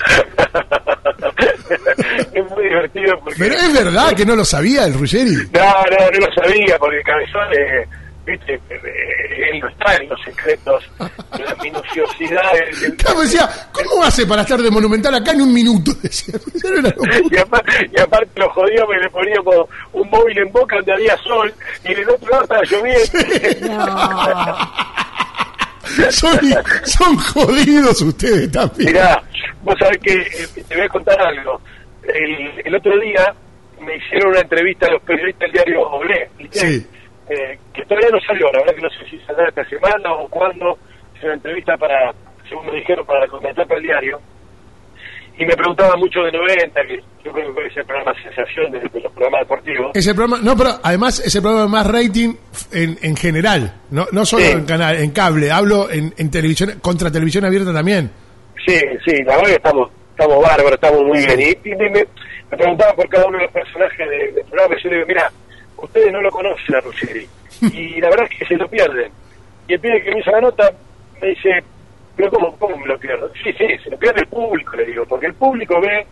Divertido 2.71 3.19
porque... 3.21 3.37
Pero 3.39 3.55
es 3.55 3.73
verdad 3.75 4.15
que 4.15 4.25
no 4.25 4.37
lo 4.37 4.45
sabía 4.45 4.85
el 4.85 4.95
Ruggeri. 4.95 5.35
No, 5.53 5.61
no, 5.61 6.11
no 6.13 6.27
lo 6.27 6.33
sabía, 6.35 6.79
porque 6.79 7.01
Cabezón, 7.03 7.53
eh, 7.53 7.87
viste, 8.27 8.55
eh, 8.55 9.51
él 9.53 9.61
no 9.61 9.69
está 9.69 9.97
en 9.97 10.09
los 10.09 10.21
secretos, 10.23 10.85
en 11.01 11.45
la 11.45 11.55
minuciosidad 11.63 12.43
del- 12.81 12.97
Claro, 12.97 13.21
decía, 13.23 13.49
¿cómo 13.73 14.05
hace 14.05 14.27
para 14.27 14.43
estar 14.43 14.61
de 14.63 14.71
Monumental 14.71 15.15
acá 15.15 15.33
en 15.33 15.41
un 15.43 15.53
minuto? 15.53 15.93
Decía, 16.03 16.35
y, 17.31 17.37
aparte, 17.39 17.91
y 17.97 18.01
aparte 18.01 18.31
lo 18.37 18.49
jodíamos 18.51 18.95
y 18.99 19.03
le 19.03 19.11
poníamos 19.11 19.55
un 19.93 20.09
móvil 20.11 20.39
en 20.39 20.53
boca 20.53 20.77
donde 20.77 20.93
había 20.93 21.17
sol 21.19 21.53
y 21.85 21.93
en 21.93 21.99
el 21.99 22.11
otro 22.11 22.31
lado 22.31 22.43
estaba 22.45 22.63
lloviendo. 22.65 24.59
Son, 26.11 26.39
son 26.85 27.17
jodidos 27.17 28.01
ustedes 28.03 28.51
también. 28.53 28.93
Mirá, 28.93 29.21
vos 29.63 29.75
sabés 29.79 29.99
que 29.99 30.13
eh, 30.15 30.65
te 30.69 30.77
voy 30.77 30.85
a 30.85 30.89
contar 30.89 31.21
algo. 31.21 31.61
El, 32.03 32.63
el 32.65 32.75
otro 32.75 32.99
día 33.01 33.35
me 33.81 33.97
hicieron 33.97 34.31
una 34.31 34.41
entrevista 34.41 34.87
a 34.87 34.93
los 34.93 35.03
periodistas 35.03 35.41
del 35.41 35.53
diario 35.53 35.83
Oblé, 35.83 36.29
¿viste? 36.39 36.59
Sí. 36.59 36.87
Eh, 37.31 37.59
que 37.73 37.83
todavía 37.85 38.09
no 38.13 38.21
salió, 38.27 38.51
la 38.53 38.59
verdad 38.61 38.75
que 38.75 38.83
no 38.83 38.91
sé 38.91 39.11
si 39.11 39.19
saldrá 39.21 39.49
esta 39.49 39.65
semana 39.69 40.13
o 40.15 40.29
cuándo, 40.29 40.77
es 41.17 41.23
una 41.25 41.35
entrevista 41.35 41.77
para, 41.77 42.13
según 42.49 42.67
me 42.67 42.73
dijeron, 42.77 43.07
para 43.07 43.27
contratar 43.29 43.67
para 43.67 43.79
el 43.79 43.87
diario. 43.87 44.21
Y 45.39 45.47
me 45.47 45.55
preguntaban 45.55 45.99
mucho 45.99 46.21
de 46.23 46.33
90, 46.33 46.83
que 46.87 47.01
yo 47.25 47.33
creo 47.33 47.55
que 47.55 47.67
es 47.69 47.77
el 47.77 47.85
programa 47.87 48.13
sensación 48.23 48.73
de, 48.73 48.81
de 48.81 49.01
los 49.01 49.13
programas 49.13 49.41
deportivos. 49.43 49.91
Ese 49.95 50.13
programa, 50.15 50.43
no, 50.43 50.55
pero 50.57 50.71
además 50.83 51.21
ese 51.25 51.41
programa 51.41 51.69
más 51.69 51.87
rating 51.87 52.35
en, 52.73 52.99
en 53.01 53.17
general, 53.17 53.75
no, 53.91 54.07
no 54.13 54.27
solo 54.27 54.45
Sí. 54.45 54.51
en 54.51 54.67
canal, 54.67 54.97
en 54.97 55.11
cable, 55.13 55.51
hablo 55.51 55.91
en, 55.91 56.13
en 56.19 56.31
televisión, 56.31 56.79
contra 56.83 57.11
televisión 57.11 57.45
abierta 57.47 57.73
también. 57.73 58.11
Sí, 58.67 58.77
sí, 59.07 59.13
la 59.25 59.37
verdad 59.37 59.47
que 59.49 59.55
estamos, 59.55 59.91
estamos 60.21 60.43
bárbaros, 60.43 60.73
estamos 60.73 61.03
muy 61.05 61.19
bien. 61.19 61.41
Y, 61.41 61.69
y 61.69 61.75
me, 61.77 61.91
me- 61.91 62.07
preguntaban 62.51 62.97
por 62.97 63.09
cada 63.09 63.27
uno 63.27 63.39
de 63.39 63.45
los 63.45 63.53
personajes 63.53 64.11
de- 64.11 64.33
del 64.33 64.45
programa 64.45 64.75
y 64.77 64.83
yo 64.83 64.89
le 64.91 64.95
digo, 64.97 65.07
mira, 65.09 65.31
ustedes 65.79 66.13
no 66.13 66.21
lo 66.21 66.31
conocen 66.31 66.75
a 66.75 66.81
Ruggeri. 66.81 67.27
Y 67.73 68.01
la 68.01 68.09
verdad 68.11 68.27
es 68.31 68.39
que 68.39 68.45
se 68.47 68.57
lo 68.57 68.69
pierden. 68.69 69.13
Y 69.69 69.75
el 69.75 69.81
pibe 69.81 70.03
que 70.03 70.11
me 70.13 70.21
hizo 70.21 70.31
la 70.31 70.41
nota 70.41 70.71
me 71.21 71.29
dice, 71.29 71.63
pero 72.17 72.31
¿cómo, 72.31 72.57
cómo 72.59 72.77
me 72.77 72.87
lo 72.87 72.99
pierdo? 72.99 73.31
Sí, 73.43 73.53
sí, 73.53 73.67
se 73.85 73.91
lo 73.91 73.99
pierde 73.99 74.21
el 74.23 74.27
público, 74.29 74.77
le 74.77 74.85
digo, 74.87 75.05
porque 75.07 75.27
el 75.27 75.35
público 75.35 75.81
ve 75.81 76.07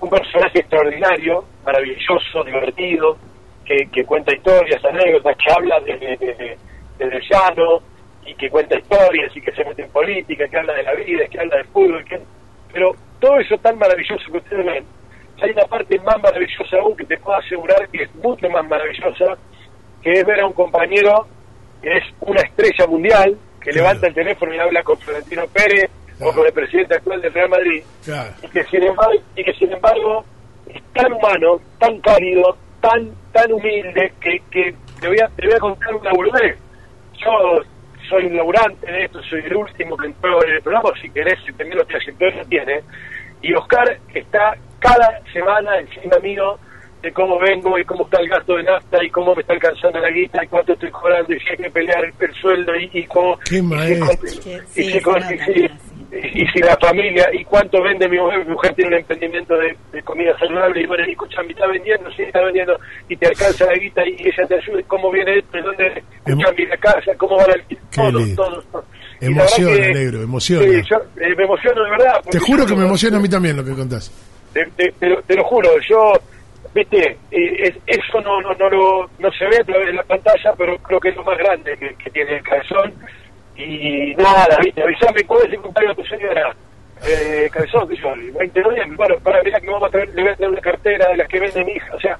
un 0.00 0.08
personaje 0.10 0.60
extraordinario, 0.60 1.44
maravilloso, 1.64 2.42
divertido, 2.44 3.16
que, 3.64 3.86
que 3.92 4.04
cuenta 4.04 4.34
historias, 4.34 4.84
anécdotas, 4.84 5.36
que 5.36 5.52
habla 5.52 5.78
desde, 5.80 6.16
desde, 6.16 6.56
desde 6.98 7.16
el 7.16 7.22
llano 7.30 7.80
y 8.24 8.34
que 8.34 8.48
cuenta 8.50 8.76
historias 8.78 9.36
y 9.36 9.40
que 9.40 9.52
se 9.52 9.64
mete 9.64 9.82
en 9.82 9.90
política, 9.90 10.48
que 10.48 10.56
habla 10.56 10.72
de 10.74 10.82
la 10.84 10.94
vida, 10.94 11.24
que 11.30 11.38
habla 11.40 11.56
del 11.56 11.66
fútbol, 11.66 12.04
que... 12.04 12.20
pero 12.72 12.92
todo 13.22 13.38
eso 13.38 13.56
tan 13.58 13.78
maravilloso 13.78 14.24
que 14.32 14.38
ustedes 14.38 14.66
ven, 14.66 14.84
hay 15.40 15.50
una 15.52 15.64
parte 15.66 15.98
más 16.00 16.20
maravillosa 16.22 16.76
aún 16.78 16.96
que 16.96 17.04
te 17.04 17.16
puedo 17.18 17.38
asegurar 17.38 17.88
que 17.88 18.02
es 18.02 18.14
mucho 18.16 18.48
más 18.50 18.68
maravillosa, 18.68 19.38
que 20.02 20.12
es 20.12 20.26
ver 20.26 20.40
a 20.40 20.46
un 20.46 20.52
compañero 20.52 21.26
que 21.80 21.96
es 21.96 22.04
una 22.20 22.40
estrella 22.42 22.86
mundial, 22.88 23.36
que 23.60 23.70
Claro. 23.70 23.78
levanta 23.88 24.06
el 24.08 24.14
teléfono 24.14 24.54
y 24.54 24.58
habla 24.58 24.82
con 24.82 24.98
Florentino 24.98 25.42
Pérez 25.52 25.88
o 26.20 26.32
con 26.32 26.46
el 26.46 26.52
presidente 26.52 26.94
actual 26.96 27.20
del 27.22 27.32
Real 27.32 27.48
Madrid, 27.48 27.82
Claro. 28.04 28.30
y 28.42 28.48
que 28.48 28.64
sin 28.64 28.82
embargo, 28.82 29.12
y 29.36 29.44
que 29.44 29.52
sin 29.54 29.72
embargo 29.72 30.24
es 30.68 30.82
tan 30.92 31.12
humano, 31.12 31.60
tan 31.78 32.00
cálido, 32.00 32.56
tan 32.80 33.10
tan 33.32 33.52
humilde 33.52 34.12
que, 34.20 34.42
que 34.50 34.74
te 35.00 35.06
voy 35.08 35.18
a 35.20 35.28
te 35.28 35.46
voy 35.46 35.54
a 35.56 35.60
contar 35.60 35.94
una 35.94 36.10
boludez. 36.12 36.56
Yo 37.24 37.60
soy 38.08 38.26
un 38.26 38.36
laburante 38.36 38.90
de 38.90 39.04
esto, 39.04 39.22
soy 39.22 39.40
el 39.40 39.56
último 39.56 39.96
que 39.96 40.06
entró 40.06 40.44
en 40.44 40.50
el 40.54 40.62
programa, 40.62 40.90
si 41.00 41.08
querés, 41.10 41.38
si 41.46 41.52
también 41.52 41.78
lo 41.78 41.84
trayectoria 41.86 42.44
tiene, 42.44 42.80
y 43.42 43.54
Oscar 43.54 43.98
está 44.14 44.56
cada 44.78 45.20
semana 45.32 45.78
encima 45.78 46.18
mío 46.18 46.58
de 47.02 47.12
cómo 47.12 47.38
vengo 47.38 47.78
y 47.78 47.84
cómo 47.84 48.04
está 48.04 48.20
el 48.20 48.28
gasto 48.28 48.56
de 48.56 48.62
nafta 48.62 49.04
y 49.04 49.10
cómo 49.10 49.34
me 49.34 49.42
está 49.42 49.54
alcanzando 49.54 49.98
la 49.98 50.10
guita 50.10 50.44
y 50.44 50.46
cuánto 50.46 50.72
estoy 50.72 50.90
cobrando 50.90 51.34
y 51.34 51.40
si 51.40 51.48
hay 51.50 51.56
que 51.56 51.70
pelear 51.70 52.04
el, 52.04 52.34
sueldo 52.34 52.76
y, 52.76 52.90
y 52.92 53.04
cómo... 53.06 53.38
Qué 53.40 53.56
y, 53.56 54.28
si, 54.28 54.50
y, 54.50 54.90
si, 54.90 54.98
y, 54.98 55.38
si, 55.38 55.68
y 56.12 56.46
si 56.46 56.58
la 56.60 56.76
familia 56.76 57.28
y 57.32 57.44
cuánto 57.44 57.82
vende 57.82 58.08
mi 58.08 58.18
mujer, 58.18 58.44
mi 58.44 58.52
mujer 58.52 58.74
tiene 58.74 58.94
un 58.94 59.00
emprendimiento 59.00 59.56
de, 59.56 59.76
de 59.92 60.02
comida 60.02 60.38
saludable 60.38 60.82
y 60.82 60.86
bueno, 60.86 61.04
y 61.08 61.12
escucha, 61.12 61.42
me 61.42 61.52
está 61.52 61.66
vendiendo, 61.66 62.10
sí, 62.12 62.22
está 62.22 62.40
vendiendo 62.42 62.78
y 63.08 63.16
te 63.16 63.26
alcanza 63.26 63.66
la 63.66 63.74
guita 63.74 64.06
y 64.06 64.12
ella 64.20 64.46
te 64.46 64.54
ayuda, 64.54 64.82
cómo 64.86 65.10
viene 65.10 65.38
esto, 65.38 65.56
de 65.56 65.62
dónde 65.62 66.02
escucha 66.24 66.52
mi 66.56 66.66
la 66.66 66.76
casa, 66.76 67.12
cómo 67.16 67.36
va 67.36 67.46
la 67.48 67.56
todo, 67.94 68.20
todo, 68.36 68.62
todo. 68.70 68.84
Emociona, 69.26 69.76
que- 69.76 69.94
negro, 69.94 70.22
emociona. 70.22 70.62
Sí, 70.64 70.82
yo, 70.90 70.96
eh, 71.22 71.34
me 71.36 71.44
emociono 71.44 71.84
de 71.84 71.90
verdad. 71.90 72.20
Te 72.30 72.38
juro 72.38 72.66
que 72.66 72.74
me 72.74 72.84
emociona 72.84 73.16
a 73.16 73.20
mí 73.20 73.28
también 73.28 73.56
lo 73.56 73.64
que 73.64 73.72
contás. 73.72 74.10
te, 74.52 74.64
te- 74.76 74.92
te 74.92 75.08
lo, 75.08 75.22
te 75.22 75.34
lo 75.34 75.44
juro, 75.44 75.70
yo, 75.88 76.12
viste, 76.74 77.16
eh, 77.30 77.68
es- 77.68 77.76
eso 77.86 78.20
no, 78.20 78.40
no, 78.42 78.52
no, 78.54 78.68
lo, 78.68 79.10
no 79.18 79.30
se 79.32 79.46
ve 79.46 79.56
a 79.60 79.64
través 79.64 79.86
de 79.86 79.92
la 79.94 80.02
pantalla, 80.02 80.52
pero 80.58 80.76
creo 80.78 81.00
que 81.00 81.08
es 81.10 81.16
lo 81.16 81.24
más 81.24 81.38
grande 81.38 81.76
que, 81.78 81.94
que 81.94 82.10
tiene 82.10 82.36
el 82.36 82.42
cabezón. 82.42 82.92
Y 83.56 84.14
nada, 84.16 84.58
viste, 84.62 84.82
avisame 84.82 85.24
cuál 85.24 85.46
es 85.46 85.52
el 85.52 85.60
cumpleaños 85.60 85.96
de 85.96 86.02
tu 86.02 86.08
señora. 86.08 86.54
Eh, 87.06 87.48
cabezón, 87.52 87.88
que 87.88 87.96
yo, 87.96 88.12
el 88.14 88.30
20 88.32 88.58
de 88.60 88.64
noviembre, 88.64 88.96
bueno, 88.96 89.16
para 89.22 89.42
ver 89.42 89.52
que 89.60 89.66
vamos 89.70 89.88
a 89.88 89.90
traer, 89.90 90.08
le 90.14 90.22
voy 90.22 90.30
a 90.32 90.36
traer 90.36 90.52
una 90.52 90.60
cartera 90.60 91.08
de 91.08 91.16
las 91.16 91.28
que 91.28 91.40
vende 91.40 91.64
mi 91.64 91.72
hija, 91.72 91.94
o 91.96 92.00
sea, 92.00 92.18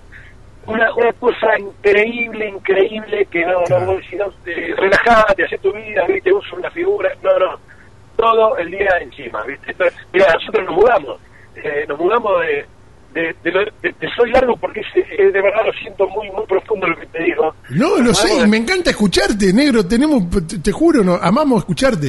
una, 0.67 0.95
una 0.95 1.13
cosa 1.15 1.59
increíble, 1.59 2.49
increíble, 2.49 3.27
que 3.31 3.45
no, 3.45 3.63
Claro. 3.65 3.95
no, 3.95 4.01
si 4.09 4.17
no, 4.17 4.27
eh, 4.47 4.75
relajate, 4.77 5.59
tu 5.61 5.73
vida, 5.73 6.05
viste, 6.07 6.33
usa 6.33 6.57
una 6.59 6.71
figura, 6.71 7.11
no, 7.23 7.39
no, 7.39 7.59
todo 8.17 8.57
el 8.59 8.71
día 8.71 8.91
encima, 9.01 9.43
¿viste? 9.45 9.75
Mira, 10.13 10.27
nosotros 10.35 10.67
nos 10.67 10.77
mudamos, 10.77 11.21
eh, 11.57 11.85
nos 11.89 11.99
mudamos 11.99 12.33
de, 12.43 12.67
de, 13.15 13.35
de, 13.43 13.51
de- 13.83 13.95
de 14.01 14.09
Soy 14.17 14.31
Largo 14.31 14.57
porque 14.57 14.81
es, 14.81 14.87
eh, 14.97 15.31
de 15.33 15.43
verdad 15.43 15.67
lo 15.67 15.73
siento 15.75 16.09
muy, 16.09 16.31
muy 16.31 16.47
profundo 16.47 16.87
lo 16.87 16.97
que 16.97 17.07
te 17.07 17.23
digo. 17.25 17.55
No, 17.71 17.99
lo 17.99 18.15
sé, 18.15 18.33
y 18.45 18.47
me 18.49 18.57
encanta 18.59 18.91
escucharte, 18.91 19.53
negro. 19.53 19.87
Tenemos, 19.87 20.23
te, 20.47 20.59
te 20.59 20.73
juro, 20.73 21.03
no, 21.03 21.15
amamos 21.15 21.59
escucharte. 21.61 22.07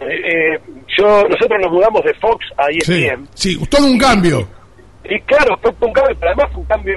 eh, 0.00 0.06
eh, 0.54 0.60
yo, 0.98 1.24
nosotros 1.28 1.58
nos 1.62 1.72
mudamos 1.72 2.02
de 2.04 2.14
Fox 2.14 2.44
a 2.58 2.66
E 2.70 2.80
Sí, 2.80 3.04
ESPN. 3.06 3.28
sí, 3.34 3.66
todo 3.68 3.86
un 3.86 3.98
cambio. 3.98 4.46
Y 5.04 5.18
claro, 5.22 5.56
fue 5.62 5.70
un 5.80 5.92
cambio, 5.92 6.16
pero 6.20 6.32
además 6.32 6.50
fue 6.52 6.60
un 6.62 6.66
cambio, 6.68 6.94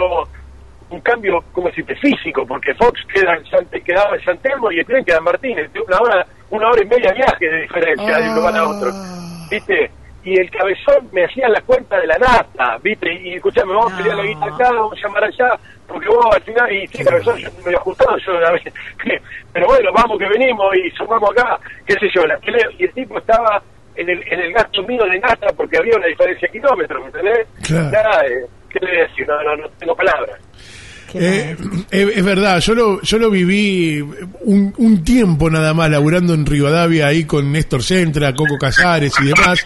un 0.93 1.01
cambio, 1.01 1.43
como 1.51 1.67
decirte, 1.67 1.95
físico, 1.95 2.45
porque 2.45 2.73
Fox 2.75 2.99
queda 3.13 3.35
en 3.35 3.45
San, 3.45 3.65
quedaba 3.83 4.15
en 4.15 4.23
San 4.23 4.37
Telmo 4.39 4.71
y 4.71 4.79
ESPN 4.79 5.03
queda 5.03 5.17
en 5.17 5.23
Martínez, 5.23 5.69
una 5.87 5.97
hora, 5.99 6.25
una 6.51 6.69
hora 6.69 6.81
y 6.83 6.85
media 6.87 7.11
de 7.11 7.17
viaje 7.17 7.45
de 7.49 7.61
diferencia 7.61 8.17
de 8.19 8.29
un 8.29 8.35
lugar 8.35 8.55
a 8.57 8.67
otro, 8.67 8.89
Ah. 8.93 9.47
¿viste? 9.49 9.91
Y 10.25 10.39
el 10.39 10.49
cabezón 10.51 11.09
me 11.11 11.25
hacía 11.25 11.49
la 11.49 11.59
cuenta 11.61 11.99
de 11.99 12.07
la 12.07 12.17
nata, 12.17 12.77
¿viste? 12.81 13.11
Y 13.11 13.33
escuchame, 13.33 13.73
vamos 13.73 13.91
a 13.91 13.97
pelear 13.97 14.15
la 14.17 14.23
guita 14.23 14.45
acá, 14.45 14.71
vamos 14.71 14.93
a 14.93 15.07
llamar 15.07 15.23
allá, 15.25 15.49
porque 15.87 16.07
vos 16.07 16.25
al 16.33 16.41
final, 16.43 16.71
y 16.71 16.87
sí, 16.87 17.03
cabezón, 17.03 17.37
yo 17.39 17.49
me 17.65 17.71
he 17.71 17.75
ajustado, 17.75 18.17
yo 18.19 18.47
a 18.47 18.51
veces, 18.51 18.73
pero 19.51 19.67
bueno, 19.67 19.91
vamos 19.93 20.17
que 20.17 20.29
venimos 20.29 20.73
y 20.77 20.89
sumamos 20.91 21.29
acá, 21.31 21.59
qué 21.85 21.93
sé 21.95 22.07
yo, 22.15 22.25
la 22.25 22.37
pelea, 22.37 22.67
y 22.77 22.85
el 22.85 22.93
tipo 22.93 23.17
estaba 23.17 23.61
en 23.95 24.09
el, 24.09 24.23
en 24.31 24.39
el 24.39 24.53
gasto 24.53 24.81
mío 24.83 25.03
de 25.03 25.19
nata 25.19 25.47
porque 25.57 25.77
había 25.77 25.97
una 25.97 26.07
diferencia 26.07 26.47
de 26.47 26.51
kilómetros, 26.59 27.01
¿me 27.01 27.07
entendés? 27.07 27.47
Claro. 27.67 28.27
Eh, 28.27 28.45
¿qué 28.73 28.79
le 28.85 29.01
decir? 29.07 29.27
No, 29.27 29.41
no, 29.43 29.55
no 29.55 29.69
tengo 29.79 29.95
palabras. 29.95 30.39
Eh, 31.13 31.55
es, 31.91 32.17
es 32.17 32.25
verdad, 32.25 32.59
yo 32.59 32.73
lo, 32.73 33.01
yo 33.01 33.17
lo 33.17 33.29
viví 33.29 34.01
un, 34.41 34.73
un 34.77 35.03
tiempo 35.03 35.49
nada 35.49 35.73
más 35.73 35.89
laburando 35.89 36.33
en 36.33 36.45
Rivadavia 36.45 37.07
ahí 37.07 37.25
con 37.25 37.51
Néstor 37.51 37.83
Centra, 37.83 38.33
Coco 38.33 38.57
Casares 38.57 39.13
y 39.21 39.25
demás. 39.25 39.63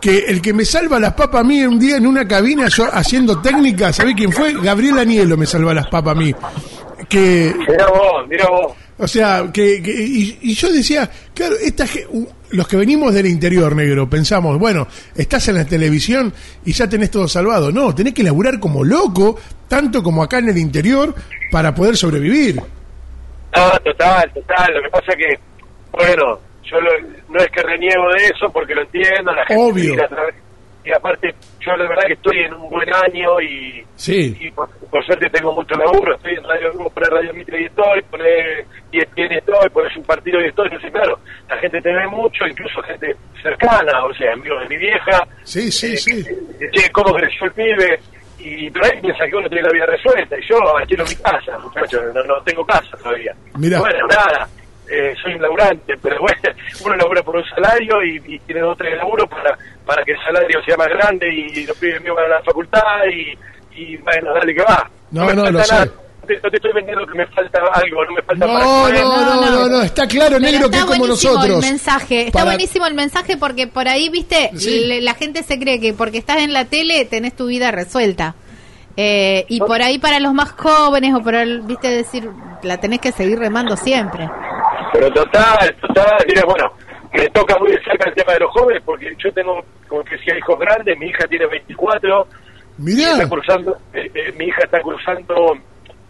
Que 0.00 0.18
el 0.28 0.42
que 0.42 0.52
me 0.52 0.64
salva 0.64 1.00
las 1.00 1.14
papas 1.14 1.40
a 1.40 1.44
mí 1.44 1.62
un 1.64 1.78
día 1.78 1.96
en 1.96 2.06
una 2.06 2.28
cabina, 2.28 2.68
yo 2.68 2.86
haciendo 2.92 3.40
técnica, 3.40 3.92
¿sabés 3.92 4.14
quién 4.14 4.30
fue? 4.32 4.52
Gabriel 4.52 4.98
Anielo 4.98 5.36
me 5.36 5.46
salva 5.46 5.72
las 5.72 5.86
papas 5.88 6.14
a 6.14 6.18
mí. 6.18 6.34
Que 7.08 7.54
Mira 7.68 7.86
vos, 7.86 8.28
mira 8.28 8.46
vos. 8.48 8.72
O 8.98 9.08
sea, 9.08 9.50
que, 9.52 9.82
que- 9.82 9.92
y, 9.92 10.38
y 10.42 10.54
yo 10.54 10.72
decía, 10.72 11.10
claro, 11.34 11.56
esta, 11.60 11.84
los 12.50 12.68
que 12.68 12.76
venimos 12.76 13.12
del 13.12 13.26
interior 13.26 13.74
negro, 13.74 14.08
pensamos, 14.08 14.58
bueno, 14.58 14.86
estás 15.16 15.48
en 15.48 15.56
la 15.56 15.64
televisión 15.64 16.32
y 16.64 16.72
ya 16.72 16.88
tenés 16.88 17.10
todo 17.10 17.26
salvado. 17.28 17.72
No, 17.72 17.94
tenés 17.94 18.14
que 18.14 18.22
laburar 18.22 18.60
como 18.60 18.84
loco, 18.84 19.38
tanto 19.68 20.02
como 20.02 20.22
acá 20.22 20.38
en 20.38 20.50
el 20.50 20.58
interior, 20.58 21.14
para 21.50 21.74
poder 21.74 21.96
sobrevivir. 21.96 22.56
No, 22.56 23.70
total, 23.84 24.30
total. 24.32 24.74
Lo 24.74 24.82
que 24.82 24.90
pasa 24.90 25.16
que, 25.16 25.38
bueno, 25.92 26.38
yo 26.64 26.80
lo- 26.80 27.08
no 27.30 27.40
es 27.40 27.50
que 27.50 27.62
reniego 27.62 28.04
de 28.16 28.24
eso 28.26 28.50
porque 28.52 28.74
lo 28.74 28.82
entiendo, 28.82 29.32
la 29.32 29.44
gente 29.46 29.62
Obvio. 29.62 29.90
mira 29.92 30.06
a 30.06 30.08
través- 30.08 30.34
y 30.84 30.92
aparte, 30.92 31.34
yo 31.60 31.76
la 31.76 31.88
verdad 31.88 32.04
que 32.06 32.12
estoy 32.14 32.38
en 32.40 32.54
un 32.54 32.68
buen 32.68 32.88
año 32.92 33.40
y, 33.40 33.82
Sí. 33.96 34.36
y 34.40 34.50
por, 34.50 34.68
por 34.90 35.04
suerte 35.06 35.30
tengo 35.30 35.52
mucho 35.54 35.74
laburo. 35.76 36.14
Estoy 36.16 36.34
en 36.34 36.44
Radio 36.44 36.72
Grupo, 36.72 36.90
por 36.90 37.02
Radio 37.10 37.32
Mitre 37.32 37.62
y 37.62 37.64
estoy, 37.66 38.02
por 38.02 38.20
ESPN 38.20 39.32
estoy, 39.32 39.68
por 39.70 39.86
un 39.96 40.04
partido 40.04 40.40
y 40.40 40.48
estoy. 40.48 40.68
Sé, 40.80 40.90
claro, 40.90 41.18
la 41.48 41.56
gente 41.58 41.80
te 41.80 41.92
ve 41.92 42.06
mucho, 42.08 42.46
incluso 42.46 42.82
gente 42.82 43.16
cercana, 43.42 44.04
o 44.04 44.12
sea, 44.14 44.32
amigos 44.32 44.60
de 44.62 44.68
mi 44.68 44.76
vieja. 44.76 45.26
Sí, 45.44 45.70
sí, 45.72 45.92
Eh, 45.94 45.96
sí. 45.96 46.26
eh, 46.60 46.70
che, 46.72 46.90
cómo 46.90 47.14
creció 47.14 47.46
el 47.46 47.52
pibe 47.52 47.98
y 48.38 48.70
por 48.70 48.84
ahí 48.84 49.00
piensa 49.00 49.24
que 49.26 49.36
uno 49.36 49.48
tiene 49.48 49.62
la 49.66 49.72
vida 49.72 49.86
resuelta 49.86 50.36
y 50.38 50.46
yo 50.46 50.76
alquilo 50.76 51.04
mi 51.04 51.14
casa, 51.16 51.58
muchachos, 51.60 52.02
no, 52.14 52.22
no 52.24 52.42
tengo 52.42 52.64
casa 52.66 52.96
todavía. 52.98 53.32
Mirá. 53.58 53.80
Bueno, 53.80 54.06
nada, 54.08 54.46
eh, 54.90 55.14
soy 55.22 55.34
un 55.34 55.42
laburante, 55.42 55.94
pero 56.02 56.18
bueno, 56.20 56.38
uno 56.84 56.96
labura 56.96 57.22
por 57.22 57.36
un 57.36 57.44
salario 57.44 58.02
y, 58.04 58.16
y 58.34 58.38
tiene 58.40 58.60
dos 58.60 58.72
o 58.72 58.76
tres 58.76 58.96
laburos 58.96 59.28
para, 59.28 59.56
para 59.86 60.04
que 60.04 60.12
el 60.12 60.18
salario 60.24 60.62
sea 60.64 60.76
más 60.76 60.88
grande 60.88 61.28
y 61.32 61.64
los 61.66 61.76
pibes 61.78 62.02
míos 62.02 62.16
van 62.16 62.26
a 62.26 62.36
la 62.36 62.42
facultad 62.42 62.80
y, 63.12 63.36
y 63.80 63.96
bueno, 63.98 64.32
dale 64.34 64.54
que 64.54 64.62
va. 64.62 64.90
No, 65.10 65.26
me 65.26 65.34
no, 65.34 65.42
falta 65.44 65.58
lo 65.58 65.64
sé. 65.64 65.72
nada. 65.74 65.84
No 66.24 66.26
te, 66.28 66.40
no 66.40 66.50
te 66.50 66.56
estoy 66.56 66.72
vendiendo 66.72 67.06
que 67.06 67.18
me 67.18 67.26
falta 67.26 67.58
algo, 67.74 68.04
no 68.06 68.12
me 68.12 68.22
falta 68.22 68.46
para 68.46 68.58
No, 68.64 68.82
comer. 68.84 69.02
no, 69.02 69.24
no, 69.36 69.50
no, 69.50 69.68
no, 69.68 69.82
está 69.82 70.06
claro, 70.08 70.36
Pero 70.38 70.40
negro, 70.40 70.70
que 70.70 70.76
es 70.78 70.84
como 70.84 70.98
buenísimo 71.00 71.34
nosotros. 71.34 71.64
el 71.64 71.70
mensaje, 71.70 72.20
está 72.22 72.32
Para- 72.38 72.44
buenísimo 72.46 72.86
el 72.86 72.94
mensaje 72.94 73.36
porque 73.36 73.66
por 73.66 73.88
ahí, 73.88 74.08
viste, 74.08 74.50
Sí. 74.56 74.86
le- 74.86 75.02
la 75.02 75.12
gente 75.14 75.42
se 75.42 75.58
cree 75.58 75.80
que 75.80 75.92
porque 75.92 76.16
estás 76.18 76.38
en 76.38 76.52
la 76.54 76.64
tele 76.64 77.04
tenés 77.04 77.36
tu 77.36 77.46
vida 77.46 77.70
resuelta. 77.72 78.34
Eh, 78.96 79.44
y 79.48 79.58
por 79.58 79.82
ahí 79.82 79.98
para 79.98 80.18
los 80.20 80.32
más 80.32 80.52
jóvenes 80.52 81.14
o 81.14 81.22
para, 81.22 81.42
el- 81.42 81.60
viste, 81.62 81.88
decir, 81.90 82.30
la 82.62 82.78
tenés 82.78 83.00
que 83.00 83.12
seguir 83.12 83.38
remando 83.38 83.76
siempre. 83.76 84.26
Pero 84.94 85.10
total, 85.12 85.74
total, 85.80 86.24
mira, 86.28 86.42
bueno, 86.46 86.72
me 87.12 87.28
toca 87.30 87.58
muy 87.58 87.72
de 87.72 87.82
cerca 87.82 88.08
el 88.08 88.14
tema 88.14 88.32
de 88.34 88.38
los 88.40 88.50
jóvenes 88.52 88.80
porque 88.86 89.12
yo 89.18 89.32
tengo, 89.32 89.60
como 89.88 90.04
que 90.04 90.16
decía, 90.16 90.38
hijos 90.38 90.56
grandes, 90.56 90.96
mi 90.96 91.06
hija 91.06 91.26
tiene 91.26 91.46
24, 91.46 92.28
y 92.78 92.82
Mirá, 92.82 93.10
está 93.12 93.28
cursando, 93.28 93.76
eh, 93.92 94.08
eh, 94.14 94.32
mi 94.36 94.44
hija 94.46 94.62
está 94.62 94.80
cursando 94.82 95.34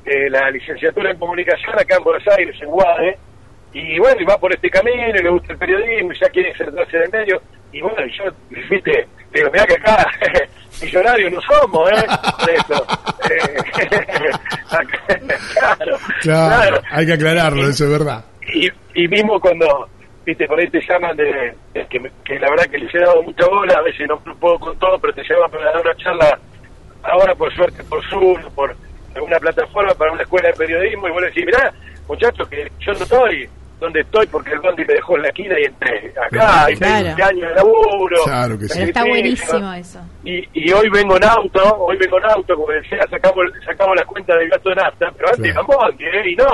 eh, 0.05 0.29
la 0.29 0.50
licenciatura 0.50 1.11
en 1.12 1.19
comunicación 1.19 1.73
acá 1.79 1.97
en 1.97 2.05
Buenos 2.05 2.29
Aires, 2.37 2.55
en 2.61 2.69
UADE, 2.69 3.19
y 3.73 3.99
bueno, 3.99 4.21
y 4.21 4.25
va 4.25 4.37
por 4.37 4.53
este 4.55 4.69
camino, 4.69 5.09
y 5.09 5.12
le 5.23 5.31
gusta 5.31 5.55
el 5.55 5.59
periodismo, 5.59 6.12
y 6.12 6.19
ya 6.21 6.29
quiere 6.29 6.50
insertarse 6.50 6.97
en 6.99 7.03
el 7.05 7.11
medio, 7.11 7.43
y 7.73 7.81
bueno, 7.81 7.97
yo, 8.07 8.25
viste, 8.71 9.09
digo, 9.33 9.50
mirá 9.50 9.64
que 9.67 9.75
acá 9.76 10.07
millonarios 10.83 11.33
no 11.33 11.41
somos, 11.41 11.91
¿eh? 11.91 12.07
Eso. 12.53 12.87
Eh, 13.31 14.29
acá- 14.71 15.19
claro, 15.55 15.99
claro, 16.21 16.83
hay 16.91 17.07
que 17.07 17.12
aclararlo, 17.14 17.62
eso 17.69 17.85
es 17.85 17.91
verdad. 17.91 18.25
Y, 18.95 19.09
mismo 19.09 19.41
cuando, 19.41 19.89
viste, 20.25 20.47
por 20.47 20.59
ahí 20.59 20.69
te 20.71 20.81
llaman 20.89 21.17
de, 21.17 21.55
de 21.73 21.87
que, 21.87 22.01
me- 22.01 22.11
que 22.25 22.39
la 22.39 22.51
verdad 22.51 22.67
que 22.67 22.79
les 22.79 22.95
he 22.95 22.99
dado 22.99 23.23
mucha 23.23 23.47
bola, 23.47 23.75
a 23.79 23.83
veces 23.83 24.07
no, 24.09 24.19
puedo 24.19 24.59
con 24.59 24.79
todo, 24.79 24.99
pero 24.99 25.13
te 25.15 25.23
llaman 25.25 25.51
para 25.51 25.65
dar 25.73 25.81
una 25.81 25.95
charla, 25.97 26.39
ahora 27.03 27.35
por 27.35 27.53
suerte 27.55 27.83
por 27.85 28.03
Zoom, 28.09 28.41
por 28.55 28.75
alguna 29.15 29.39
plataforma 29.39 29.95
para 29.95 30.13
una 30.13 30.23
escuela 30.23 30.49
de 30.49 30.55
periodismo, 30.55 31.09
y 31.09 31.11
vos 31.13 31.21
le 31.23 31.29
decís, 31.29 31.45
mirá, 31.47 31.73
muchachos, 32.09 32.49
que 32.49 32.71
yo 32.81 32.93
no 32.93 32.99
estoy 33.01 33.49
donde 33.81 34.01
estoy 34.01 34.27
porque 34.29 34.53
el 34.53 34.61
bondi 34.61 34.85
me 34.87 34.95
dejó 34.95 35.17
en 35.17 35.23
la 35.23 35.29
esquina 35.29 35.59
y 35.61 35.65
entré 35.65 36.13
acá, 36.17 36.71
y 36.71 36.77
tengo 36.77 36.93
Claro. 36.93 37.05
20 37.17 37.23
años 37.23 37.49
de 37.49 37.55
laburo. 37.57 38.17
Claro 38.25 38.59
que 38.59 38.69
sí. 38.69 38.83
Está 38.83 39.03
Sí, 39.03 39.09
buenísimo 39.11 39.73
eso. 39.75 40.01
y, 40.23 40.49
y 40.55 40.73
hoy 40.73 40.89
vengo 40.91 41.17
en 41.17 41.25
auto, 41.25 41.77
hoy 41.81 41.97
vengo 41.99 42.19
en 42.19 42.25
auto, 42.31 42.55
como 42.55 42.69
decía, 42.73 42.99
sacamos, 43.11 43.45
sacamos 43.67 43.97
la 43.97 44.05
cuenta 44.07 44.37
del 44.37 44.49
gasto 44.49 44.71
de 44.71 44.77
nafta, 44.77 45.11
pero 45.17 45.29
antes 45.29 45.53
Claro. 45.53 45.67
bondi, 45.67 46.05
¿eh? 46.05 46.31
y 46.31 46.37
no 46.37 46.47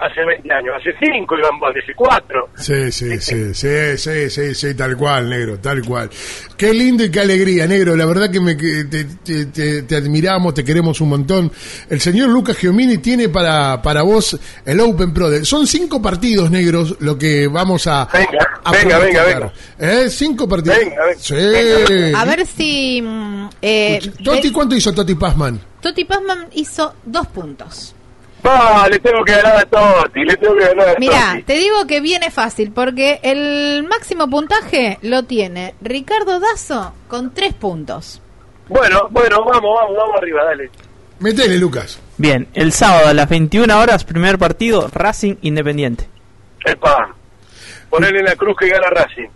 hace 0.00 0.24
20 0.24 0.52
años, 0.52 0.74
hace 0.80 0.90
5 1.00 1.38
iban 1.38 1.60
bondi, 1.60 1.78
hace 1.80 1.94
4. 1.94 2.48
Sí, 2.56 2.90
sí, 2.92 3.20
sí, 3.20 3.54
sí, 3.54 3.96
sí, 3.96 4.30
sí, 4.30 4.54
sí, 4.54 4.74
tal 4.74 4.96
cual, 4.96 5.28
negro, 5.30 5.58
tal 5.58 5.82
cual. 5.84 6.10
Qué 6.56 6.72
lindo 6.74 7.04
y 7.04 7.10
qué 7.10 7.20
alegría, 7.20 7.66
negro. 7.66 7.94
La 7.94 8.04
verdad 8.06 8.30
que, 8.30 8.40
me, 8.40 8.56
que 8.56 8.84
te, 8.84 9.04
te- 9.04 9.46
te- 9.46 9.82
te 9.82 9.96
admiramos, 9.96 10.54
te 10.54 10.64
queremos 10.64 11.00
un 11.00 11.10
montón. 11.10 11.52
El 11.88 12.00
señor 12.00 12.30
Lucas 12.30 12.56
Giomini 12.56 12.98
tiene 12.98 13.28
para, 13.28 13.80
para 13.82 14.02
vos 14.02 14.38
el 14.64 14.80
Open 14.80 15.12
Pro. 15.14 15.30
de- 15.30 15.44
Son 15.44 15.66
cinco 15.66 16.00
partidos, 16.02 16.50
negros, 16.50 16.96
lo 17.00 17.16
que 17.16 17.46
vamos 17.48 17.86
a... 17.86 18.08
Venga, 18.12 18.60
a 18.64 18.72
venga, 18.72 18.98
venga, 18.98 19.24
pronosticar. 19.24 19.52
¿Eh? 19.78 20.10
Cinco 20.10 20.48
partidos. 20.48 20.78
Venga, 20.78 21.04
venga. 21.04 21.18
Sí. 21.20 22.12
A 22.16 22.24
ver 22.24 22.46
si... 22.46 23.02
mm, 23.02 23.48
eh, 23.60 24.00
Toti, 24.24 24.50
¿cuánto 24.50 24.74
hizo 24.74 24.92
Toti 24.92 25.14
Pazman? 25.14 25.60
Toti 25.80 26.04
Pazman 26.04 26.48
hizo 26.54 26.94
dos 27.04 27.26
puntos. 27.28 27.94
Va, 28.44 28.88
le 28.88 28.98
tengo 28.98 29.24
que 29.24 29.32
ganar 29.36 29.56
a 29.56 29.64
Totti, 29.66 30.24
le 30.24 30.36
tengo 30.36 30.56
que 30.56 30.64
ganar 30.66 30.88
a 30.88 30.94
Mira, 30.98 31.28
Totti. 31.30 31.42
te 31.44 31.52
digo 31.54 31.86
que 31.86 32.00
viene 32.00 32.30
fácil 32.30 32.72
porque 32.72 33.20
el 33.22 33.84
máximo 33.88 34.28
puntaje 34.28 34.98
lo 35.02 35.22
tiene 35.24 35.74
Ricardo 35.80 36.40
Dazo 36.40 36.92
con 37.08 37.32
tres 37.32 37.54
puntos. 37.54 38.20
Bueno, 38.68 39.08
bueno, 39.10 39.44
vamos, 39.44 39.62
vamos, 39.62 39.96
vamos 39.96 40.16
arriba, 40.16 40.44
dale. 40.44 40.70
Metele, 41.20 41.56
Lucas. 41.58 42.00
Bien, 42.18 42.48
el 42.54 42.72
sábado 42.72 43.08
a 43.08 43.14
las 43.14 43.28
21 43.28 43.78
horas, 43.78 44.02
primer 44.04 44.38
partido, 44.38 44.88
Racing 44.92 45.36
Independiente. 45.42 46.08
Epa, 46.64 47.14
ponerle 47.90 48.20
en 48.20 48.24
la 48.24 48.34
cruz 48.34 48.56
que 48.58 48.68
gana 48.68 48.88
Racing. 48.90 49.28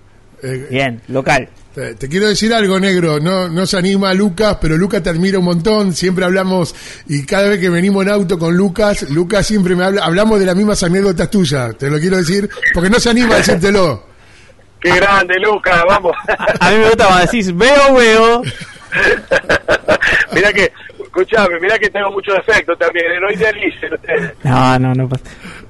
Eh, 0.42 0.66
Bien, 0.70 1.00
local. 1.08 1.48
Te, 1.76 1.94
te 1.94 2.08
quiero 2.08 2.26
decir 2.26 2.54
algo, 2.54 2.80
negro. 2.80 3.20
No, 3.20 3.50
no 3.50 3.66
se 3.66 3.76
anima 3.76 4.14
Lucas, 4.14 4.56
pero 4.62 4.78
Lucas 4.78 5.02
te 5.02 5.10
admira 5.10 5.38
un 5.38 5.44
montón. 5.44 5.92
Siempre 5.92 6.24
hablamos, 6.24 6.74
y 7.06 7.26
cada 7.26 7.50
vez 7.50 7.60
que 7.60 7.68
venimos 7.68 8.02
en 8.06 8.12
auto 8.12 8.38
con 8.38 8.56
Lucas, 8.56 9.10
Lucas 9.10 9.46
siempre 9.46 9.76
me 9.76 9.84
habla. 9.84 10.02
Hablamos 10.02 10.40
de 10.40 10.46
las 10.46 10.56
mismas 10.56 10.82
anécdotas 10.82 11.30
tuyas. 11.30 11.76
Te 11.76 11.90
lo 11.90 11.98
quiero 11.98 12.16
decir, 12.16 12.48
porque 12.72 12.88
no 12.88 12.98
se 12.98 13.10
anima 13.10 13.34
a 13.34 13.38
decírtelo. 13.38 14.06
Qué 14.80 14.90
grande, 14.96 15.34
Lucas, 15.38 15.82
vamos. 15.86 16.12
A 16.60 16.70
mí 16.70 16.78
me 16.78 16.84
gusta 16.84 17.06
cuando 17.06 17.24
decís, 17.24 17.54
veo, 17.54 17.94
veo. 17.94 18.42
mirá 20.32 20.52
que, 20.54 20.72
escuchame, 21.02 21.60
mirá 21.60 21.78
que 21.78 21.90
tengo 21.90 22.10
mucho 22.10 22.32
defecto 22.32 22.74
también, 22.76 23.04
¿eh? 23.12 23.20
no 23.20 23.30
idealicen 23.30 23.92
ustedes. 23.92 24.32
No, 24.44 24.78
no, 24.78 24.94
no 24.94 25.08
pasa. 25.10 25.24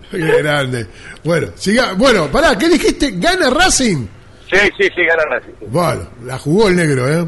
Qué 0.08 0.18
grande. 0.18 0.86
Bueno, 1.24 1.48
siga. 1.56 1.94
Bueno, 1.94 2.28
pará, 2.30 2.56
¿qué 2.56 2.68
dijiste? 2.68 3.10
¿Gana 3.16 3.50
Racing? 3.50 4.06
Sí, 4.50 4.58
sí, 4.78 4.88
sí, 4.94 5.04
gana 5.04 5.24
Racing. 5.28 5.52
Bueno, 5.68 6.08
la 6.24 6.38
jugó 6.38 6.68
el 6.68 6.76
negro, 6.76 7.08
¿eh? 7.08 7.26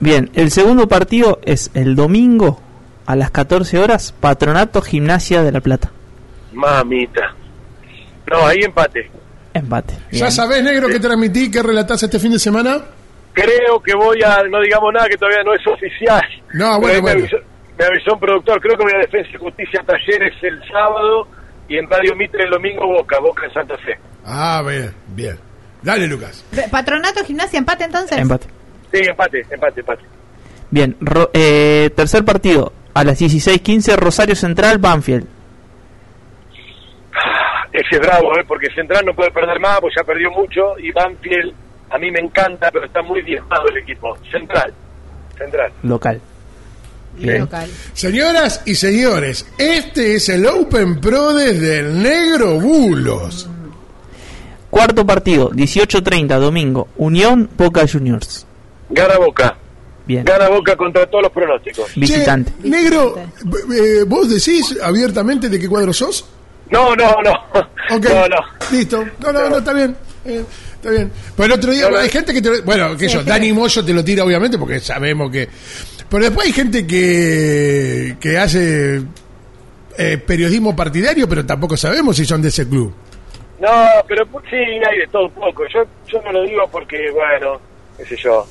Bien, 0.00 0.30
el 0.34 0.50
segundo 0.50 0.88
partido 0.88 1.40
es 1.44 1.70
el 1.74 1.94
domingo 1.94 2.60
a 3.06 3.16
las 3.16 3.30
14 3.30 3.78
horas, 3.78 4.12
Patronato 4.18 4.80
Gimnasia 4.80 5.42
de 5.42 5.52
La 5.52 5.60
Plata. 5.60 5.90
Mamita. 6.52 7.34
No, 8.30 8.46
ahí 8.46 8.60
empate. 8.62 9.10
Empate. 9.52 9.94
¿Ya 10.12 10.30
sabés, 10.30 10.62
negro, 10.62 10.88
qué 10.88 11.00
transmití, 11.00 11.50
qué 11.50 11.62
relatás 11.62 12.02
este 12.02 12.18
fin 12.18 12.32
de 12.32 12.38
semana? 12.38 12.78
Creo 13.32 13.80
que 13.82 13.94
voy 13.94 14.22
a, 14.22 14.42
no 14.44 14.60
digamos 14.60 14.92
nada 14.94 15.08
que 15.08 15.16
todavía 15.16 15.42
no 15.44 15.52
es 15.54 15.66
oficial. 15.66 16.22
No, 16.54 16.80
bueno, 16.80 16.86
ahí 16.88 16.94
me, 16.94 17.00
bueno. 17.00 17.20
avisó, 17.20 17.36
me 17.78 17.84
avisó 17.84 18.14
un 18.14 18.20
productor, 18.20 18.60
creo 18.60 18.76
que 18.78 18.84
voy 18.84 18.92
a 18.94 18.98
Defensa 18.98 19.30
y 19.34 19.36
Justicia 19.38 19.82
Talleres 19.84 20.34
el 20.42 20.60
sábado 20.68 21.28
y 21.68 21.76
en 21.76 21.88
Radio 21.90 22.16
Mitre 22.16 22.44
el 22.44 22.50
domingo 22.50 22.86
Boca, 22.86 23.18
Boca 23.20 23.46
en 23.46 23.52
Santa 23.52 23.76
Fe. 23.78 23.98
Ah, 24.24 24.62
bien, 24.66 24.94
bien. 25.08 25.49
Dale, 25.82 26.06
Lucas. 26.06 26.44
Patronato 26.70 27.24
Gimnasia, 27.24 27.58
empate 27.58 27.84
entonces. 27.84 28.18
Empate. 28.18 28.46
Sí, 28.92 29.00
empate, 29.08 29.46
empate, 29.50 29.80
empate. 29.80 30.02
Bien, 30.70 30.96
ro- 31.00 31.30
eh, 31.32 31.90
tercer 31.96 32.24
partido 32.24 32.72
a 32.94 33.02
las 33.04 33.20
16.15, 33.20 33.96
Rosario 33.96 34.34
Central, 34.36 34.78
Banfield. 34.78 35.26
Ese 37.72 37.96
es 37.96 38.00
bravo, 38.00 38.32
¿eh? 38.36 38.44
porque 38.46 38.66
Central 38.74 39.04
no 39.06 39.14
puede 39.14 39.30
perder 39.30 39.60
más, 39.60 39.80
pues 39.80 39.94
ya 39.96 40.04
perdió 40.04 40.30
mucho, 40.30 40.76
y 40.78 40.90
Banfield 40.92 41.54
a 41.90 41.98
mí 41.98 42.10
me 42.10 42.20
encanta, 42.20 42.70
pero 42.70 42.84
está 42.86 43.00
muy 43.02 43.22
diezmado 43.22 43.68
el 43.68 43.78
equipo. 43.78 44.16
Central, 44.30 44.72
Central. 45.38 45.72
Local. 45.84 46.20
Bien. 47.16 47.40
Local. 47.40 47.68
Señoras 47.92 48.62
y 48.66 48.74
señores, 48.74 49.46
este 49.58 50.16
es 50.16 50.28
el 50.28 50.46
Open 50.46 51.00
Pro 51.00 51.32
desde 51.34 51.78
el 51.80 52.02
Negro 52.02 52.58
Bulos. 52.60 53.48
Cuarto 54.70 55.04
partido, 55.04 55.50
18.30, 55.50 56.38
domingo, 56.38 56.88
Unión 56.96 57.48
Boca 57.56 57.86
Juniors. 57.90 58.46
Gana 58.88 59.18
Boca, 59.18 59.56
Bien. 60.06 60.24
gana 60.24 60.48
Boca 60.48 60.76
contra 60.76 61.06
todos 61.06 61.24
los 61.24 61.32
pronósticos. 61.32 61.92
Visitante. 61.96 62.52
Che, 62.62 62.68
negro, 62.68 63.16
eh, 63.18 64.04
¿vos 64.06 64.28
decís 64.30 64.78
abiertamente 64.82 65.48
de 65.48 65.58
qué 65.58 65.68
cuadro 65.68 65.92
sos? 65.92 66.24
No, 66.70 66.94
no, 66.94 67.16
no. 67.22 67.32
Ok, 67.96 68.04
No, 68.08 68.28
no. 68.28 68.36
listo. 68.70 69.04
No, 69.18 69.32
no, 69.32 69.50
no, 69.50 69.58
está 69.58 69.72
bien. 69.72 69.96
eh, 70.24 70.44
está 70.76 70.90
bien. 70.90 71.10
Pero 71.36 71.46
el 71.46 71.52
otro 71.52 71.72
día 71.72 71.84
No, 71.86 71.90
no. 71.90 71.98
hay 71.98 72.08
gente 72.08 72.32
que 72.32 72.40
te... 72.40 72.60
Bueno, 72.60 72.96
que 72.96 73.08
Sí, 73.08 73.14
yo. 73.14 73.24
Dani 73.24 73.52
Moyo 73.52 73.84
te 73.84 73.92
lo 73.92 74.04
tira 74.04 74.24
obviamente 74.24 74.56
porque 74.56 74.78
sabemos 74.78 75.32
que... 75.32 75.48
Pero 76.08 76.24
después 76.24 76.46
hay 76.46 76.52
gente 76.52 76.86
que, 76.86 78.16
que 78.20 78.38
hace 78.38 79.02
eh, 79.98 80.18
periodismo 80.24 80.74
partidario, 80.76 81.28
pero 81.28 81.44
tampoco 81.44 81.76
sabemos 81.76 82.16
si 82.16 82.24
son 82.24 82.40
de 82.42 82.48
ese 82.48 82.68
club. 82.68 82.92
No, 83.60 83.68
pero 84.08 84.24
pu- 84.26 84.42
sí, 84.48 84.56
hay 84.56 84.98
de 85.00 85.06
todo 85.12 85.26
un 85.26 85.32
poco. 85.32 85.64
Yo, 85.72 85.82
yo 86.08 86.22
no 86.22 86.32
lo 86.32 86.42
digo 86.44 86.66
porque, 86.72 87.10
bueno, 87.12 87.60
qué 87.98 88.04
sé 88.06 88.16
yo. 88.16 88.46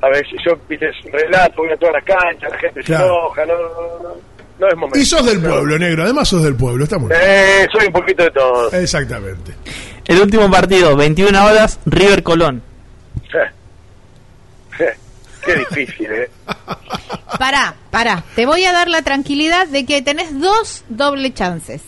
A 0.00 0.08
ver, 0.08 0.24
yo, 0.44 0.56
viste, 0.68 0.90
relato, 1.12 1.62
voy 1.62 1.70
a 1.70 1.76
toda 1.76 1.92
la 1.92 2.00
cancha, 2.02 2.48
la 2.48 2.58
gente 2.58 2.80
Claro. 2.82 3.04
se 3.04 3.10
enoja, 3.10 3.46
no, 3.46 3.54
no, 3.54 4.02
no, 4.02 4.14
no 4.58 4.68
es 4.68 4.74
momento. 4.76 4.98
Y 4.98 5.04
sos 5.04 5.24
del 5.24 5.40
pueblo, 5.40 5.78
negro. 5.78 6.02
Además 6.02 6.28
sos 6.28 6.42
del 6.42 6.56
pueblo, 6.56 6.82
está 6.84 6.98
muy 6.98 7.08
bien. 7.08 7.20
Eh, 7.24 7.66
soy 7.72 7.86
un 7.86 7.92
poquito 7.92 8.24
de 8.24 8.30
todo. 8.32 8.72
Exactamente. 8.72 9.52
El 10.04 10.20
último 10.20 10.50
partido, 10.50 10.96
21 10.96 11.44
horas, 11.46 11.78
River 11.86 12.22
Colón. 12.24 12.60
Qué 15.44 15.54
difícil, 15.56 16.06
¿eh? 16.10 16.30
Pará, 17.38 17.74
pará. 17.90 18.22
Te 18.36 18.46
voy 18.46 18.64
a 18.64 18.72
dar 18.72 18.88
la 18.88 19.02
tranquilidad 19.02 19.66
de 19.66 19.84
que 19.84 20.00
tenés 20.02 20.38
dos 20.40 20.84
doble 20.88 21.32
chances. 21.34 21.82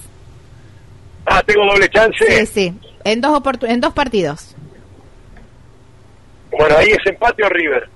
Ah, 1.26 1.42
tengo 1.46 1.64
doble 1.66 1.88
chance. 1.88 2.24
Sí, 2.26 2.46
sí. 2.46 2.74
En 3.04 3.20
dos, 3.20 3.32
oportu- 3.32 3.68
en 3.68 3.80
dos 3.80 3.92
partidos. 3.92 4.54
Bueno, 6.56 6.76
ahí 6.78 6.88
es 6.90 6.98
empate 7.06 7.44
o 7.44 7.48
River. 7.48 7.88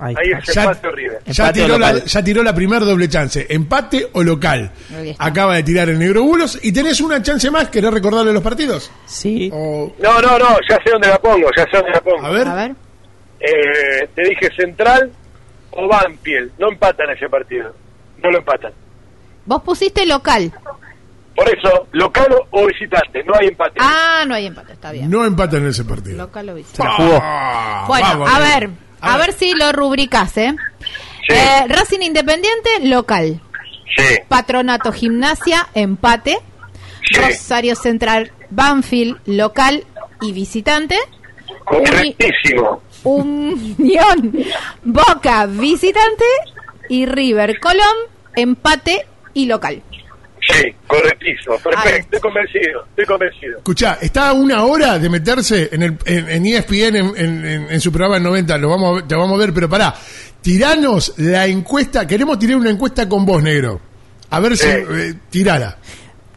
Ahí 0.00 0.14
es 0.38 0.54
Ya- 0.54 0.62
empate 0.64 0.88
o 0.88 0.90
River. 0.90 1.18
Ya 1.26 1.52
tiró, 1.52 1.78
la, 1.78 2.04
ya 2.04 2.22
tiró 2.22 2.42
la 2.42 2.54
primer 2.54 2.84
doble 2.84 3.08
chance. 3.08 3.46
Empate 3.48 4.08
o 4.12 4.22
local. 4.22 4.70
Acaba 5.18 5.54
de 5.56 5.62
tirar 5.62 5.88
el 5.88 5.98
negro 5.98 6.22
bulos. 6.24 6.58
¿Y 6.62 6.72
tenés 6.72 7.00
una 7.00 7.22
chance 7.22 7.50
más? 7.50 7.68
¿Querés 7.68 7.92
recordarle 7.92 8.32
los 8.32 8.42
partidos? 8.42 8.90
Sí. 9.06 9.50
O, 9.52 9.92
No, 10.00 10.20
no, 10.20 10.38
no, 10.38 10.48
ya 10.68 10.76
sé 10.84 10.90
dónde 10.90 11.08
la 11.08 11.18
pongo, 11.18 11.48
ya 11.56 11.64
sé 11.64 11.70
dónde 11.76 11.92
la 11.92 12.00
pongo. 12.00 12.24
a 12.26 12.30
ver. 12.30 12.48
A 12.48 12.54
ver. 12.54 12.72
Eh, 13.40 14.08
te 14.14 14.22
dije 14.22 14.48
Central 14.56 15.10
o 15.70 15.86
Banfield. 15.88 16.52
No 16.58 16.68
empatan 16.70 17.10
ese 17.10 17.28
partido. 17.28 17.74
No 18.22 18.30
lo 18.30 18.38
empatan. 18.38 18.72
Vos 19.46 19.62
pusiste 19.62 20.04
local. 20.06 20.52
Por 21.34 21.48
eso, 21.48 21.88
local 21.92 22.28
o 22.50 22.66
visitante, 22.66 23.24
no 23.24 23.34
hay 23.38 23.48
empate. 23.48 23.74
Ah, 23.80 24.24
no 24.26 24.34
hay 24.34 24.46
empate, 24.46 24.72
está 24.74 24.92
bien. 24.92 25.10
No 25.10 25.24
empatan 25.24 25.62
en 25.62 25.68
ese 25.68 25.84
partido. 25.84 26.16
Local 26.18 26.48
o 26.50 26.54
visitante. 26.54 26.92
Se 26.96 27.02
la 27.02 27.08
jugó. 27.08 27.18
Ah, 27.22 27.84
Bueno, 27.88 28.06
vamos, 28.06 28.30
a 28.32 28.38
ver, 28.38 28.70
a 29.00 29.16
ver 29.18 29.32
si 29.32 29.52
lo 29.54 29.72
rubricás, 29.72 30.36
¿eh? 30.38 30.54
Sí. 31.26 31.34
Eh, 31.34 31.64
Racing 31.68 32.00
Independiente, 32.02 32.70
local. 32.82 33.40
Sí, 33.96 34.04
Patronato 34.28 34.92
Gimnasia, 34.92 35.68
empate. 35.74 36.38
Sí. 37.02 37.14
Rosario 37.20 37.74
Central, 37.76 38.32
Banfield, 38.50 39.18
local 39.26 39.84
y 40.20 40.32
visitante. 40.32 40.96
correctísimo. 41.64 42.82
Unión, 43.04 44.32
Boca, 44.82 45.46
visitante. 45.46 46.24
Y 46.88 47.06
River, 47.06 47.58
Colón, 47.60 47.96
empate 48.36 49.06
y 49.32 49.46
local. 49.46 49.82
Sí, 50.46 50.74
correctísimo. 50.86 51.56
Perfecto, 51.58 52.16
estoy 52.16 52.20
convencido, 52.20 52.84
estoy 52.90 53.04
convencido. 53.06 53.56
Escuchá, 53.58 53.98
está 54.02 54.28
a 54.28 54.32
una 54.34 54.64
hora 54.64 54.98
de 54.98 55.08
meterse 55.08 55.70
en, 55.72 55.82
el, 55.82 55.98
en, 56.04 56.28
en 56.28 56.46
ESPN 56.46 56.96
en, 56.96 57.16
en- 57.16 57.46
en- 57.46 57.66
en 57.72 57.80
su 57.80 57.90
programa 57.90 58.18
en 58.18 58.24
90. 58.24 58.58
Lo 58.58 58.68
vamos, 58.68 58.90
a 58.90 58.94
ver- 58.96 59.08
te 59.08 59.14
vamos 59.14 59.34
a 59.34 59.38
ver, 59.44 59.54
pero 59.54 59.68
pará. 59.68 59.94
Tiranos 60.42 61.14
la 61.16 61.46
encuesta. 61.46 62.06
Queremos 62.06 62.38
tirar 62.38 62.56
una 62.56 62.70
encuesta 62.70 63.08
con 63.08 63.24
vos, 63.24 63.42
negro. 63.42 63.80
A 64.30 64.40
ver 64.40 64.56
si. 64.56 64.68
Eh, 64.68 65.14
tirala. 65.30 65.78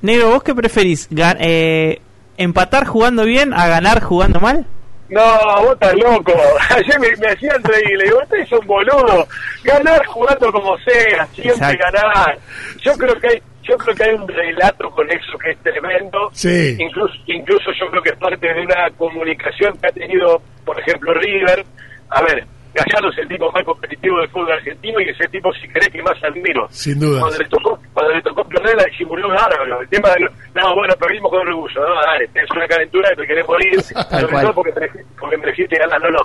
Negro, 0.02 0.30
¿vos 0.30 0.44
qué 0.44 0.56
preferís? 0.56 1.10
Eh, 1.40 2.00
¿Empatar 2.38 2.86
jugando 2.86 3.26
bien 3.26 3.54
a 3.54 3.68
ganar 3.68 4.02
jugando 4.02 4.40
mal? 4.40 4.66
No, 5.10 5.22
vos 5.64 5.74
estás 5.74 5.94
loco. 5.96 6.34
Ayer 6.70 7.00
me, 7.00 7.08
me 7.18 7.28
hacían 7.34 7.62
reír. 7.64 7.98
Le 7.98 8.04
digo, 8.06 8.20
ustedes 8.24 8.48
son 8.48 8.66
boludos. 8.68 9.28
Ganar 9.64 10.06
jugando 10.06 10.52
como 10.52 10.78
sea, 10.80 11.26
siempre 11.34 11.54
Exacto. 11.54 11.84
ganar. 11.92 12.40
Yo 12.82 12.94
creo 12.94 13.16
que 13.20 13.28
hay, 13.28 13.42
yo 13.68 13.78
creo 13.78 13.96
que 13.96 14.04
hay 14.04 14.16
un 14.16 14.28
relato 14.28 14.90
con 14.92 15.10
eso 15.10 15.38
que 15.38 15.52
es 15.52 15.58
tremendo. 15.60 16.30
Sí. 16.32 16.76
Incluso, 16.80 17.14
incluso 17.26 17.72
yo 17.80 17.90
creo 17.90 18.02
que 18.02 18.10
es 18.10 18.18
parte 18.18 18.54
de 18.54 18.62
una 18.62 18.90
comunicación 18.98 19.78
que 19.78 19.88
ha 19.88 19.92
tenido, 19.92 20.42
por 20.66 20.80
ejemplo, 20.80 21.14
River. 21.14 21.66
A 22.10 22.22
ver, 22.22 22.46
Gallardo 22.74 23.10
es 23.12 23.18
el 23.20 23.28
tipo 23.28 23.52
más 23.52 23.64
competitivo 23.64 24.20
del 24.20 24.30
fútbol 24.30 24.52
argentino 24.52 25.00
y 25.02 25.10
ese 25.10 25.28
tipo, 25.30 25.52
si 25.54 25.68
querés, 25.68 25.90
que 25.90 26.02
más 26.04 26.16
admiro. 26.24 26.68
Sin 26.70 27.00
duda. 27.00 27.22
Cuando 27.22 27.38
le 27.40 27.46
tocó, 27.50 27.80
cuando 27.94 28.14
le 28.14 28.22
tocó 28.22 28.44
perder, 28.44 28.76
la 28.78 28.84
disimuló 28.86 29.30
bárbaro. 29.30 29.82
El 29.82 29.90
tema 29.90 30.10
de, 30.10 30.20
lo- 30.22 30.32
no, 30.56 30.76
bueno, 30.76 30.94
perdimos 31.00 31.32
con 31.32 31.48
orgullo. 31.48 31.80
No, 31.82 31.96
dale, 32.06 32.28
tenés 32.34 32.50
una 32.52 32.68
calentura 32.68 33.10
que 33.10 33.16
te 33.22 33.28
querés 33.28 33.48
morir. 33.48 33.82
sobre 33.84 34.42
todo 34.42 34.54
porque, 34.54 34.74
me- 34.80 35.04
porque 35.20 35.38
ganar. 35.78 36.02
No, 36.02 36.10
no. 36.12 36.20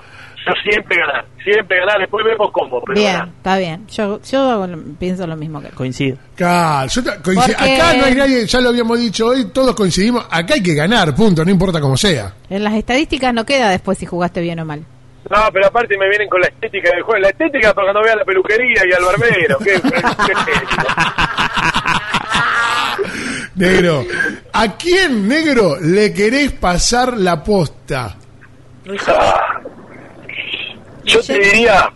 Yo 0.45 0.53
siempre 0.69 0.97
ganar. 0.99 1.25
Siempre 1.43 1.79
ganar. 1.79 1.99
Después 2.01 2.25
vemos 2.25 2.51
cómo. 2.53 2.81
Pero 2.83 2.95
Bien, 3.01 3.13
ganar. 3.13 3.29
está 3.29 3.59
bien. 3.59 3.87
Yo, 3.89 4.21
yo 4.23 4.67
pienso 4.99 5.27
lo 5.27 5.37
mismo 5.37 5.61
que. 5.63 5.69
Coincido. 5.71 6.19
Claro, 6.35 6.89
yo 6.89 7.03
coincido. 7.23 7.57
Porque- 7.57 7.75
Acá 7.75 7.95
no 7.97 8.05
hay 8.05 8.15
nadie, 8.15 8.47
ya 8.47 8.61
lo 8.61 8.69
habíamos 8.71 8.99
dicho 8.99 9.27
hoy, 9.27 9.47
todos 9.53 9.75
coincidimos. 9.75 10.27
Acá 10.31 10.55
hay 10.55 10.63
que 10.63 10.75
ganar, 10.75 11.15
punto, 11.15 11.45
no 11.45 11.51
importa 11.51 11.81
cómo 11.81 11.97
sea. 11.97 12.35
En 12.51 12.65
las 12.65 12.75
estadísticas 12.75 13.33
no 13.33 13.45
queda 13.47 13.71
después 13.71 13.99
si 13.99 14.07
jugaste 14.07 14.41
bien 14.41 14.59
o 14.61 14.65
mal. 14.65 14.85
No, 15.33 15.51
pero 15.51 15.67
aparte 15.69 15.97
me 15.97 16.09
vienen 16.11 16.29
con 16.29 16.43
la 16.43 16.49
estética 16.49 16.91
del 16.91 17.03
juego. 17.03 17.23
La 17.23 17.31
estética 17.31 17.73
para 17.73 17.87
cuando 17.87 18.03
vean 18.03 18.19
la 18.19 18.25
peluquería 18.25 18.83
y 18.87 18.93
al 18.93 19.03
barbero. 19.03 19.57
¿Qué? 19.61 19.81
Negro, 23.55 24.05
¿a 24.53 24.77
quién, 24.77 25.27
negro, 25.29 25.77
le 25.81 26.13
querés 26.13 26.53
pasar 26.53 27.17
la 27.17 27.43
posta? 27.43 28.17
Ah. 29.07 29.61
Yo 31.05 31.23
te 31.23 31.39
diría, 31.39 31.91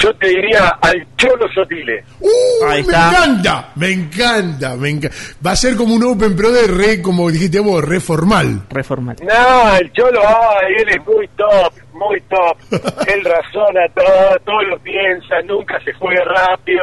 yo 0.00 0.14
te 0.14 0.28
diría 0.28 0.68
al 0.80 1.06
Cholo 1.16 1.46
Sotile. 1.54 2.04
¡Uh! 2.20 2.64
Ahí 2.66 2.82
me 2.82 2.92
está. 2.92 3.08
encanta, 3.08 3.72
me 3.76 3.90
encanta, 3.90 4.76
me 4.76 4.90
encanta. 4.90 5.16
Va 5.44 5.52
a 5.52 5.56
ser 5.56 5.76
como 5.76 5.94
un 5.94 6.02
Open 6.04 6.36
Pro 6.36 6.50
de 6.50 6.66
re, 6.66 7.02
como 7.02 7.30
dijiste 7.30 7.60
vos, 7.60 7.82
re 7.84 8.00
formal. 8.00 8.62
Reformal. 8.70 9.16
No, 9.22 9.76
el 9.76 9.92
Cholo, 9.92 10.20
ay, 10.26 10.74
él 10.78 10.88
es 10.88 11.06
muy 11.06 11.28
top, 11.36 11.72
muy 11.92 12.20
top. 12.22 12.56
él 13.06 13.24
razona 13.24 13.80
todo, 13.94 14.38
todo 14.44 14.62
lo 14.62 14.78
piensa, 14.80 15.40
nunca 15.46 15.78
se 15.84 15.92
juega 15.94 16.24
rápido. 16.24 16.82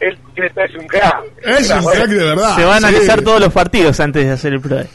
Él 0.00 0.16
es 0.36 0.74
un 0.76 0.86
crack. 0.86 1.24
Es 1.44 1.70
un 1.70 1.84
crack 1.84 2.08
de 2.08 2.24
verdad. 2.24 2.56
Se 2.56 2.64
va 2.64 2.76
a 2.76 2.78
sí. 2.78 2.84
analizar 2.86 3.22
todos 3.22 3.40
los 3.40 3.52
partidos 3.52 3.98
antes 4.00 4.24
de 4.24 4.32
hacer 4.32 4.52
el 4.52 4.60
PRODE. 4.60 4.86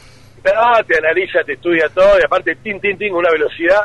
No, 0.44 0.84
te 0.86 0.98
analiza, 0.98 1.38
te 1.46 1.54
estudia 1.54 1.88
todo, 1.94 2.18
y 2.18 2.22
aparte, 2.24 2.54
tin, 2.56 2.78
tin, 2.80 2.98
tin, 2.98 3.14
una 3.14 3.30
velocidad. 3.30 3.80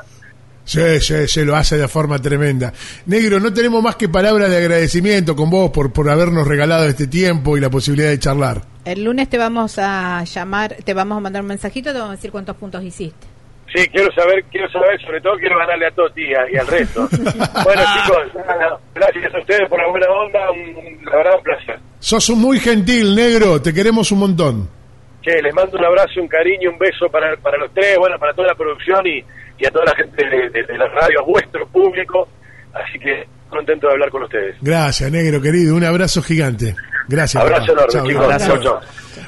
Sí, 0.69 0.99
sí, 0.99 1.27
se 1.27 1.45
lo 1.45 1.55
hace 1.55 1.77
de 1.77 1.87
forma 1.87 2.19
tremenda. 2.21 2.71
Negro, 3.07 3.39
no 3.39 3.51
tenemos 3.51 3.81
más 3.81 3.95
que 3.95 4.07
palabras 4.07 4.51
de 4.51 4.57
agradecimiento 4.57 5.35
con 5.35 5.49
vos 5.49 5.71
por, 5.71 5.91
por 5.91 6.07
habernos 6.07 6.47
regalado 6.47 6.85
este 6.85 7.07
tiempo 7.07 7.57
y 7.57 7.59
la 7.59 7.71
posibilidad 7.71 8.09
de 8.09 8.19
charlar. 8.19 8.61
El 8.85 9.03
lunes 9.03 9.27
te 9.29 9.39
vamos 9.39 9.79
a 9.79 10.23
llamar, 10.25 10.75
te 10.85 10.93
vamos 10.93 11.17
a 11.17 11.21
mandar 11.21 11.41
un 11.41 11.47
mensajito, 11.47 11.91
te 11.91 11.97
vamos 11.97 12.13
a 12.13 12.15
decir 12.17 12.31
cuántos 12.31 12.55
puntos 12.55 12.83
hiciste. 12.83 13.25
Sí, 13.73 13.83
quiero 13.87 14.11
saber, 14.13 14.43
quiero 14.51 14.69
saber, 14.69 15.01
sobre 15.01 15.19
todo 15.21 15.33
quiero 15.39 15.57
ganarle 15.57 15.87
a 15.87 15.91
Toti 15.91 16.21
y, 16.21 16.57
al 16.57 16.67
resto. 16.67 17.07
bueno, 17.63 17.81
chicos, 18.03 18.43
gracias 18.93 19.33
a 19.33 19.39
ustedes 19.39 19.67
por 19.69 19.79
la 19.79 19.87
buena 19.87 20.05
onda, 20.07 20.51
un, 20.51 21.03
la 21.03 21.17
verdad 21.17 21.33
un 21.35 21.43
placer. 21.43 21.79
Sos 21.97 22.29
un 22.29 22.41
muy 22.41 22.59
gentil, 22.59 23.15
negro, 23.15 23.59
te 23.59 23.73
queremos 23.73 24.11
un 24.11 24.19
montón. 24.19 24.69
Che, 25.23 25.41
les 25.41 25.53
mando 25.55 25.79
un 25.79 25.85
abrazo, 25.85 26.21
un 26.21 26.27
cariño, 26.27 26.69
un 26.69 26.77
beso 26.77 27.09
para, 27.09 27.35
para 27.37 27.57
los 27.57 27.73
tres, 27.73 27.97
bueno, 27.97 28.19
para 28.19 28.35
toda 28.35 28.49
la 28.49 28.55
producción 28.55 29.05
y, 29.07 29.23
y 29.59 29.65
a 29.65 29.71
toda 29.71 29.85
la 29.85 29.95
gente 29.95 30.23
de, 30.25 30.49
de- 30.49 30.63
de 30.65 30.77
la 30.77 30.87
radio, 30.87 31.19
a 31.21 31.23
vuestro 31.23 31.67
público. 31.67 32.27
Así 32.73 32.99
que 32.99 33.25
contento 33.49 33.87
de 33.87 33.93
hablar 33.93 34.09
con 34.09 34.23
ustedes. 34.23 34.55
Gracias, 34.61 35.11
negro 35.11 35.41
querido, 35.41 35.75
un 35.75 35.83
abrazo 35.83 36.21
gigante. 36.21 36.75
Gracias. 37.07 37.41
Abrazo 37.43 37.71
enorme, 37.73 37.91
Chau, 37.93 38.07
chicos. 38.07 38.37
Chau, 38.45 38.61
chau. 38.63 38.79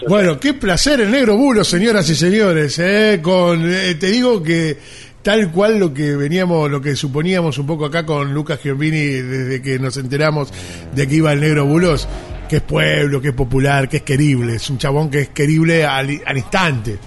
Bueno, 0.08 0.40
qué 0.40 0.54
placer 0.54 1.02
el 1.02 1.12
negro 1.12 1.36
bulo, 1.36 1.64
señoras 1.64 2.08
y 2.10 2.16
señores. 2.16 2.78
eh, 2.80 3.20
con, 3.22 3.62
eh, 3.72 3.96
te 3.96 4.08
digo 4.08 4.42
que 4.44 4.78
tal 5.24 5.52
cual 5.52 5.80
lo 5.80 5.92
que 5.94 6.16
veníamos, 6.16 6.70
lo 6.70 6.80
que 6.82 6.96
suponíamos 6.96 7.58
un 7.58 7.66
poco 7.68 7.86
acá 7.86 8.06
con 8.06 8.34
Lucas 8.34 8.60
Giombini 8.62 9.00
desde 9.22 9.62
que 9.62 9.80
nos 9.80 9.98
enteramos 9.98 10.52
de 10.94 11.08
que 11.08 11.16
iba 11.16 11.32
el 11.34 11.40
negro 11.42 11.66
bulos, 11.66 12.08
que 12.48 12.58
es 12.58 12.62
pueblo, 12.62 13.20
que 13.22 13.30
es 13.30 13.34
popular, 13.36 13.90
que 13.90 13.98
es 13.98 14.04
querible. 14.04 14.56
Es 14.56 14.70
un 14.70 14.78
chabón 14.78 15.10
que 15.10 15.22
es 15.22 15.30
querible 15.30 15.84
al, 15.86 16.22
al 16.26 16.38
instante. 16.38 16.98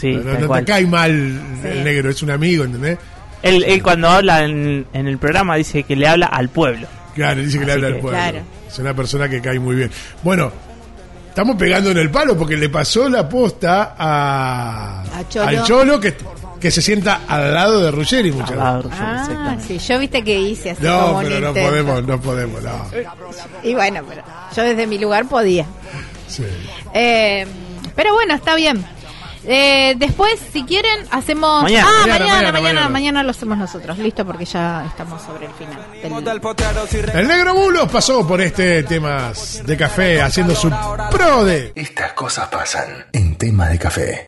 Sí, 0.00 0.12
no 0.14 0.48
te 0.54 0.64
cae 0.64 0.86
mal 0.86 1.10
el 1.64 1.84
negro, 1.84 2.10
es 2.10 2.22
un 2.22 2.30
amigo, 2.30 2.64
¿entendés? 2.64 2.98
Él, 3.42 3.64
él 3.64 3.82
cuando 3.82 4.08
habla 4.08 4.44
en, 4.44 4.86
en 4.92 5.06
el 5.06 5.18
programa 5.18 5.56
dice 5.56 5.82
que 5.82 5.96
le 5.96 6.06
habla 6.08 6.26
al 6.26 6.48
pueblo. 6.48 6.86
Claro, 7.14 7.40
dice 7.42 7.58
que 7.58 7.64
le 7.66 7.72
habla 7.72 7.86
al 7.88 7.94
pueblo. 7.98 8.10
Claro. 8.18 8.38
Es 8.68 8.78
una 8.78 8.94
persona 8.94 9.28
que 9.28 9.40
cae 9.40 9.58
muy 9.58 9.76
bien. 9.76 9.90
Bueno, 10.22 10.52
estamos 11.28 11.56
pegando 11.56 11.90
en 11.90 11.98
el 11.98 12.10
palo 12.10 12.36
porque 12.36 12.56
le 12.56 12.68
pasó 12.68 13.08
la 13.08 13.28
posta 13.28 13.94
a, 13.98 15.02
A 15.02 15.28
Cholo. 15.28 15.48
al 15.48 15.62
Cholo 15.64 16.00
que, 16.00 16.14
que 16.60 16.70
se 16.70 16.80
sienta 16.82 17.22
al 17.26 17.52
lado 17.54 17.82
de 17.82 17.90
Ruggeri 17.90 18.30
muchas 18.30 18.50
veces. 18.50 18.92
Ah, 19.00 19.56
sí, 19.66 19.78
yo 19.78 19.98
viste 19.98 20.22
que 20.22 20.38
hice 20.38 20.70
así 20.70 20.82
No, 20.84 21.00
como 21.00 21.18
un 21.18 21.24
pero 21.24 21.40
no 21.40 21.48
intento. 21.48 21.68
podemos, 21.70 22.04
no 22.06 22.20
podemos, 22.20 22.62
no. 22.62 22.86
Y 23.62 23.74
bueno, 23.74 24.02
pero 24.08 24.22
yo 24.54 24.62
desde 24.62 24.86
mi 24.86 24.98
lugar 24.98 25.26
podía. 25.26 25.66
Sí. 26.28 26.44
Eh, 26.94 27.46
pero 27.96 28.14
bueno, 28.14 28.34
está 28.34 28.54
bien. 28.54 28.84
Eh, 29.46 29.94
después, 29.96 30.38
si 30.52 30.64
quieren, 30.64 31.06
hacemos. 31.10 31.62
Mañana. 31.62 31.86
ah, 31.88 32.00
Mañana, 32.00 32.18
mañana, 32.18 32.28
mañana, 32.28 32.52
mañana, 32.52 32.52
mañana, 32.52 32.88
mañana. 32.90 33.22
lo 33.22 33.30
hacemos 33.30 33.58
nosotros. 33.58 33.98
Listo, 33.98 34.24
porque 34.26 34.44
ya 34.44 34.84
estamos 34.86 35.22
sobre 35.22 35.46
el 35.46 35.52
final. 35.52 35.78
del- 35.92 36.02
El 37.14 37.28
negro 37.28 37.54
Bulos 37.54 37.88
pasó 37.90 38.26
por 38.26 38.40
este 38.40 38.82
temas 38.82 39.62
de 39.64 39.76
café 39.76 40.20
haciendo 40.22 40.54
su 40.54 40.70
pro 41.10 41.44
de. 41.44 41.72
Estas 41.74 42.12
cosas 42.12 42.48
pasan 42.48 43.06
en 43.12 43.36
tema 43.36 43.68
de 43.68 43.78
café. 43.78 44.26